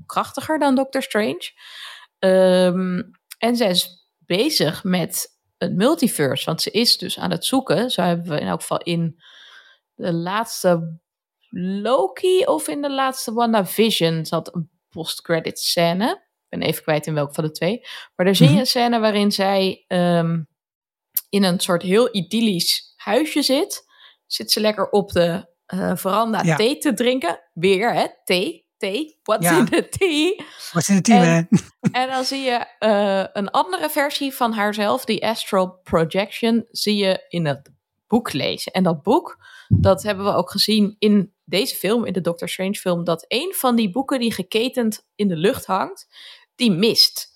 [0.05, 1.51] krachtiger dan Doctor Strange.
[2.19, 3.01] Ehm,
[3.37, 7.89] en zij is bezig met het multiverse, want ze is dus aan het zoeken.
[7.91, 9.23] Zo hebben we in elk geval in
[9.95, 10.99] de laatste
[11.81, 16.09] Loki of in de laatste WandaVision zat een post-credit scène.
[16.49, 17.79] Ik ben even kwijt in welke van de twee.
[18.15, 18.59] Maar daar zie je Mhm.
[18.61, 20.41] een scène waarin zij ehm,
[21.29, 23.85] in een soort heel idyllisch huisje zit.
[24.25, 26.55] Zit ze lekker op de eh, veranda Ja.
[26.55, 27.39] thee te drinken.
[27.53, 28.05] Weer, hè?
[28.23, 28.66] Thee.
[28.77, 29.19] Thee.
[29.23, 29.57] What's Ja.
[29.57, 30.43] in the tea?
[30.73, 31.57] Wat is in het team, En- hè?
[32.01, 37.25] En dan zie je eh, een andere versie van haarzelf, die Astral Projection, zie je
[37.29, 37.69] in het
[38.07, 38.71] boek lezen.
[38.71, 42.73] En dat boek, dat hebben we ook gezien in deze film, in de Doctor Strange
[42.75, 46.07] film, dat een van die boeken die geketend in de lucht hangt,
[46.55, 47.35] die mist.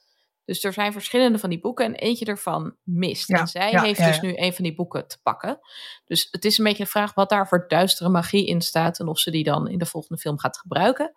[0.52, 3.28] Dus er zijn verschillende van die boeken en eentje ervan mist.
[3.28, 5.60] Ja, en zij ja, heeft ja, dus nu een van die boeken te pakken.
[6.06, 9.08] Dus het is een beetje de vraag wat daar voor duistere magie in staat en
[9.08, 11.14] of ze die dan in de volgende film gaat gebruiken.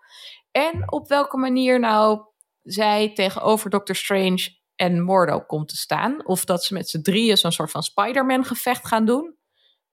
[0.51, 2.21] En op welke manier nou
[2.63, 6.27] zij tegenover Doctor Strange en Mordo komt te staan.
[6.27, 9.37] Of dat ze met z'n drieën zo'n soort van Spider-Man gevecht gaan doen.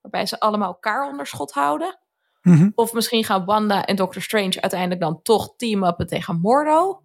[0.02, 2.00] Waarbij ze allemaal elkaar onder schot houden.
[2.42, 2.70] Mhm.
[2.76, 7.04] Of misschien gaan Wanda en Doctor Strange uiteindelijk dan toch team-uppen tegen Mordo.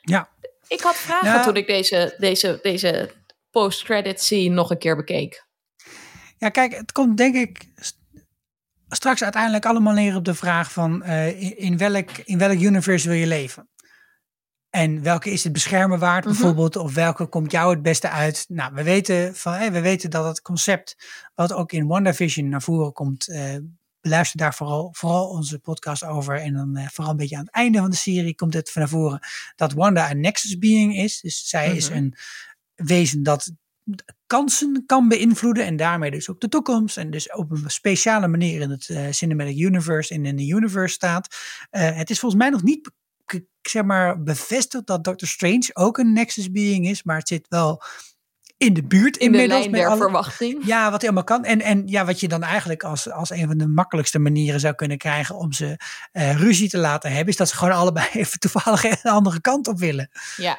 [0.00, 0.28] Ja.
[0.68, 1.42] Ik had vragen Ja.
[1.42, 3.10] toen ik deze, deze, deze
[3.50, 5.46] post-credit scene nog een keer bekeek.
[6.38, 7.98] Ja, kijk, het komt denk ik st-
[8.88, 13.16] straks uiteindelijk allemaal neer op de vraag van eh, in, welk, in welk universe wil
[13.18, 13.68] je leven?
[14.70, 16.32] En welke is het beschermen waard Mhm.
[16.34, 16.76] bijvoorbeeld?
[16.76, 18.44] Of welke komt jou het beste uit?
[18.48, 20.96] Nou, we weten, van, we weten dat het concept
[21.34, 23.28] wat ook in WandaVision naar voren komt.
[23.28, 23.56] eh
[24.00, 26.40] beluister daar vooral, vooral onze podcast over.
[26.40, 28.88] En dan eh, vooral een beetje aan het einde van de serie komt het naar
[28.88, 29.20] voren.
[29.56, 31.20] Dat Wanda een Nexus Being is.
[31.20, 31.98] Dus zij is Mhm.
[31.98, 32.14] een
[32.74, 33.50] wezen dat
[34.26, 38.60] kansen kan beïnvloeden en daarmee dus ook de toekomst en dus op een speciale manier
[38.60, 41.36] in het eh, Cinematic Universe en in de universe staat.
[41.70, 42.90] Eh, het is volgens mij nog niet
[43.62, 47.82] zeg maar bevestigd dat Doctor Strange ook een Nexus Being is, maar het zit wel
[48.58, 49.58] in de buurt In de inmiddels.
[49.60, 50.62] lijn met der alle- verwachting.
[50.72, 51.44] ja, wat helemaal kan.
[51.44, 54.74] En, en ja, wat je dan eigenlijk als, als een van de makkelijkste manieren zou
[54.74, 55.76] kunnen krijgen om ze
[56.12, 59.68] eh, ruzie te laten hebben, is dat ze gewoon allebei even toevallig een andere kant
[59.68, 60.58] op willen Ja,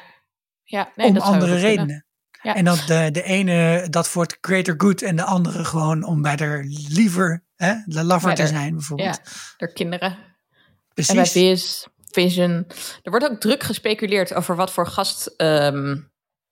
[0.64, 2.04] ja nee, om dat zou andere redenen.
[2.42, 2.54] Ja.
[2.54, 6.22] En dat de, de ene dat voor het greater good en de andere gewoon om
[6.22, 9.20] bij de liever hè, de lover te zijn bijvoorbeeld.
[9.24, 10.18] Ja, er kinderen.
[10.94, 11.10] Precies.
[11.10, 12.66] En bij Viz, Vision.
[13.02, 14.86] Er wordt ook druk gespeculeerd over wat voor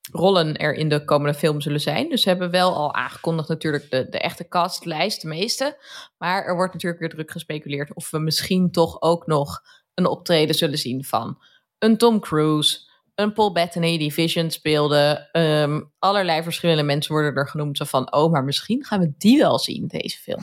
[0.09, 2.09] gastrollen er in de komende film zullen zijn.
[2.09, 5.77] Dus ze hebben wel al aangekondigd natuurlijk de, de echte castlijst, de meeste.
[6.19, 9.63] Maar er wordt natuurlijk weer druk gespeculeerd of we misschien toch ook nog
[9.95, 11.39] een optreden zullen zien van
[11.79, 12.79] een Tom Cruise,
[13.15, 15.29] een Paul Bettany die Vision speelde.
[15.33, 17.77] Ehm, allerlei verschillende mensen worden er genoemd.
[17.77, 20.43] Zo van, oh, maar misschien gaan we die wel zien, deze film.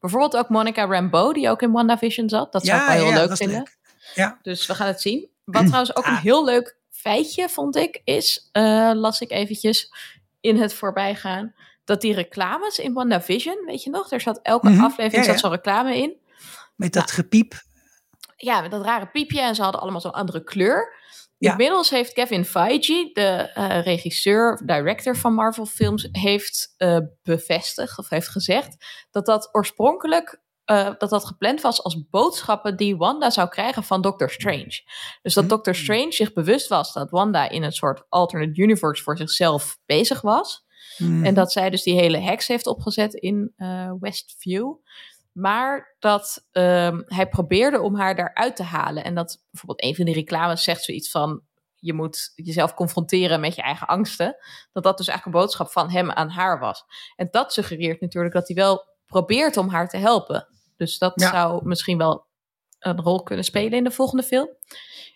[0.00, 2.52] Bijvoorbeeld ook Monica Rambeau, die ook in WandaVision zat.
[2.52, 3.56] Dat zou ik wel heel ja, leuk vinden.
[3.56, 3.78] leuk.
[4.14, 4.38] Ja.
[4.42, 5.28] Dus we gaan het zien.
[5.44, 9.92] Wat trouwens ook een heel leuk feitje, vond ik, is, eh, las ik eventjes
[10.40, 14.84] in het voorbijgaan, dat die reclames in WandaVision, weet je nog, er zat elke Mhm.
[14.84, 15.38] aflevering Ja, ja.
[15.38, 16.16] zat zo'n reclame in.
[16.76, 17.54] Met dat gepiep.
[18.36, 21.02] Ja, met dat rare piepje en ze hadden allemaal zo'n andere kleur.
[21.38, 21.50] Ja.
[21.50, 28.08] Inmiddels heeft Kevin Feige, de eh, regisseur, director van Marvel films, heeft eh, bevestigd of
[28.08, 28.76] heeft gezegd
[29.10, 34.02] dat dat oorspronkelijk eh, dat dat gepland was als boodschappen die Wanda zou krijgen van
[34.02, 34.82] Doctor Strange.
[35.22, 35.48] Dus dat Hmm.
[35.48, 40.20] Doctor Strange zich bewust was dat Wanda in een soort alternate universe voor zichzelf bezig
[40.20, 40.64] was.
[40.98, 41.24] Mhm.
[41.24, 44.72] En dat zij dus die hele hex heeft opgezet in eh, Westview.
[45.32, 49.04] Maar dat ehm, hij probeerde om haar daaruit te halen.
[49.04, 51.42] En dat bijvoorbeeld een van die reclames zegt zoiets van...
[51.74, 54.36] je moet jezelf confronteren met je eigen angsten.
[54.72, 56.84] Dat dat dus eigenlijk een boodschap van hem aan haar was.
[57.16, 60.46] En dat suggereert natuurlijk dat hij wel probeert om haar te helpen.
[60.76, 61.30] Dus dat Ja.
[61.30, 62.26] zou misschien wel
[62.78, 64.48] een rol kunnen spelen in de volgende film.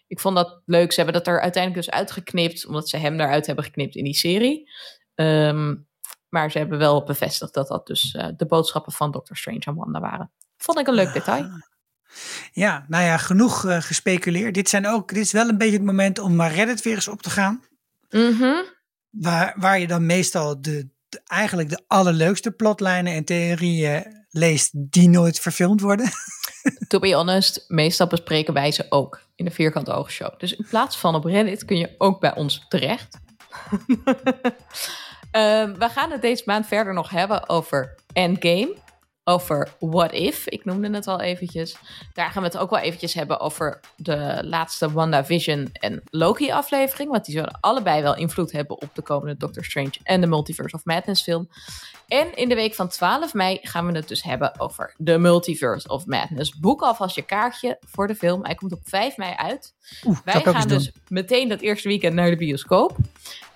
[0.06, 0.92] Ik vond dat leuk.
[0.92, 2.66] Ze hebben dat er uiteindelijk dus uitgeknipt...
[2.66, 4.70] omdat ze hem eruit hebben geknipt in die serie.
[5.14, 5.74] Ehm,
[6.28, 9.74] maar ze hebben wel bevestigd dat dat dus eh, de boodschappen van Doctor Strange en
[9.74, 10.30] Wanda waren.
[10.56, 11.48] Vond ik een leuk detail.
[12.52, 14.54] Ja, nou ja, genoeg eh, gespeculeerd.
[14.54, 17.08] Dit, zijn ook, dit is wel een beetje het moment om naar Reddit weer eens
[17.08, 17.64] op te gaan.
[18.10, 18.62] Mhm.
[19.10, 20.88] Waar, waar je dan meestal de-
[21.26, 26.10] eigenlijk de allerleukste plotlijnen en theorieën leest die nooit verfilmd worden.
[26.88, 30.38] To be honest, meestal bespreken wij ze ook in de Vierkante Ogen Show.
[30.38, 33.18] Dus in plaats van op Reddit kun je ook bij ons terecht.
[35.30, 38.74] Ehm, we gaan het deze maand verder nog hebben over Endgame.
[39.28, 41.76] Over What If, ik noemde het al eventjes.
[42.12, 47.10] Daar gaan we het ook wel eventjes hebben over de laatste WandaVision en Loki aflevering.
[47.10, 50.76] Want die zullen allebei wel invloed hebben op de komende Doctor Strange en de Multiverse
[50.76, 51.48] of Madness film.
[52.06, 55.88] En in de week van 12 mei gaan we het dus hebben over de Multiverse
[55.88, 56.58] of Madness.
[56.58, 58.44] Boek alvast je kaartje voor de film.
[58.44, 59.74] Hij komt op 5 mei uit.
[60.04, 62.96] Oeh, Wij gaan dus meteen dat eerste weekend naar de bioscoop.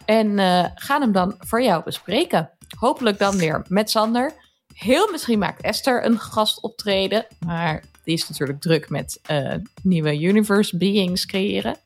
[0.04, 2.50] En eh, gaan hem dan voor jou bespreken.
[2.78, 4.41] Hopelijk dan weer met Sander.
[4.74, 7.26] Heel misschien maakt Esther een gastoptreden.
[7.46, 11.76] Maar die is natuurlijk druk met eh, nieuwe universe beings creëren.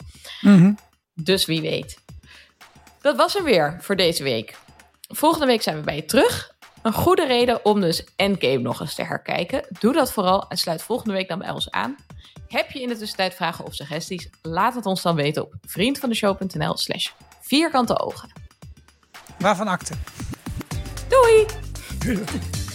[0.41, 0.73] Mhm.
[1.15, 1.99] Dus wie weet.
[3.01, 4.59] Dat was hem weer voor deze week.
[5.09, 6.55] Volgende week zijn we bij je terug.
[6.83, 9.65] Een goede reden om dus Endgame nog eens te herkijken.
[9.81, 11.97] Doe dat vooral en sluit volgende week dan bij ons aan.
[12.49, 14.29] Heb je in de tussentijd vragen of suggesties?
[14.43, 17.09] Laat het ons dan weten op vriendvandeshow.nl slash
[17.41, 18.33] vierkante ogen.
[19.39, 19.95] Waarvan akte?
[21.09, 21.47] Doei!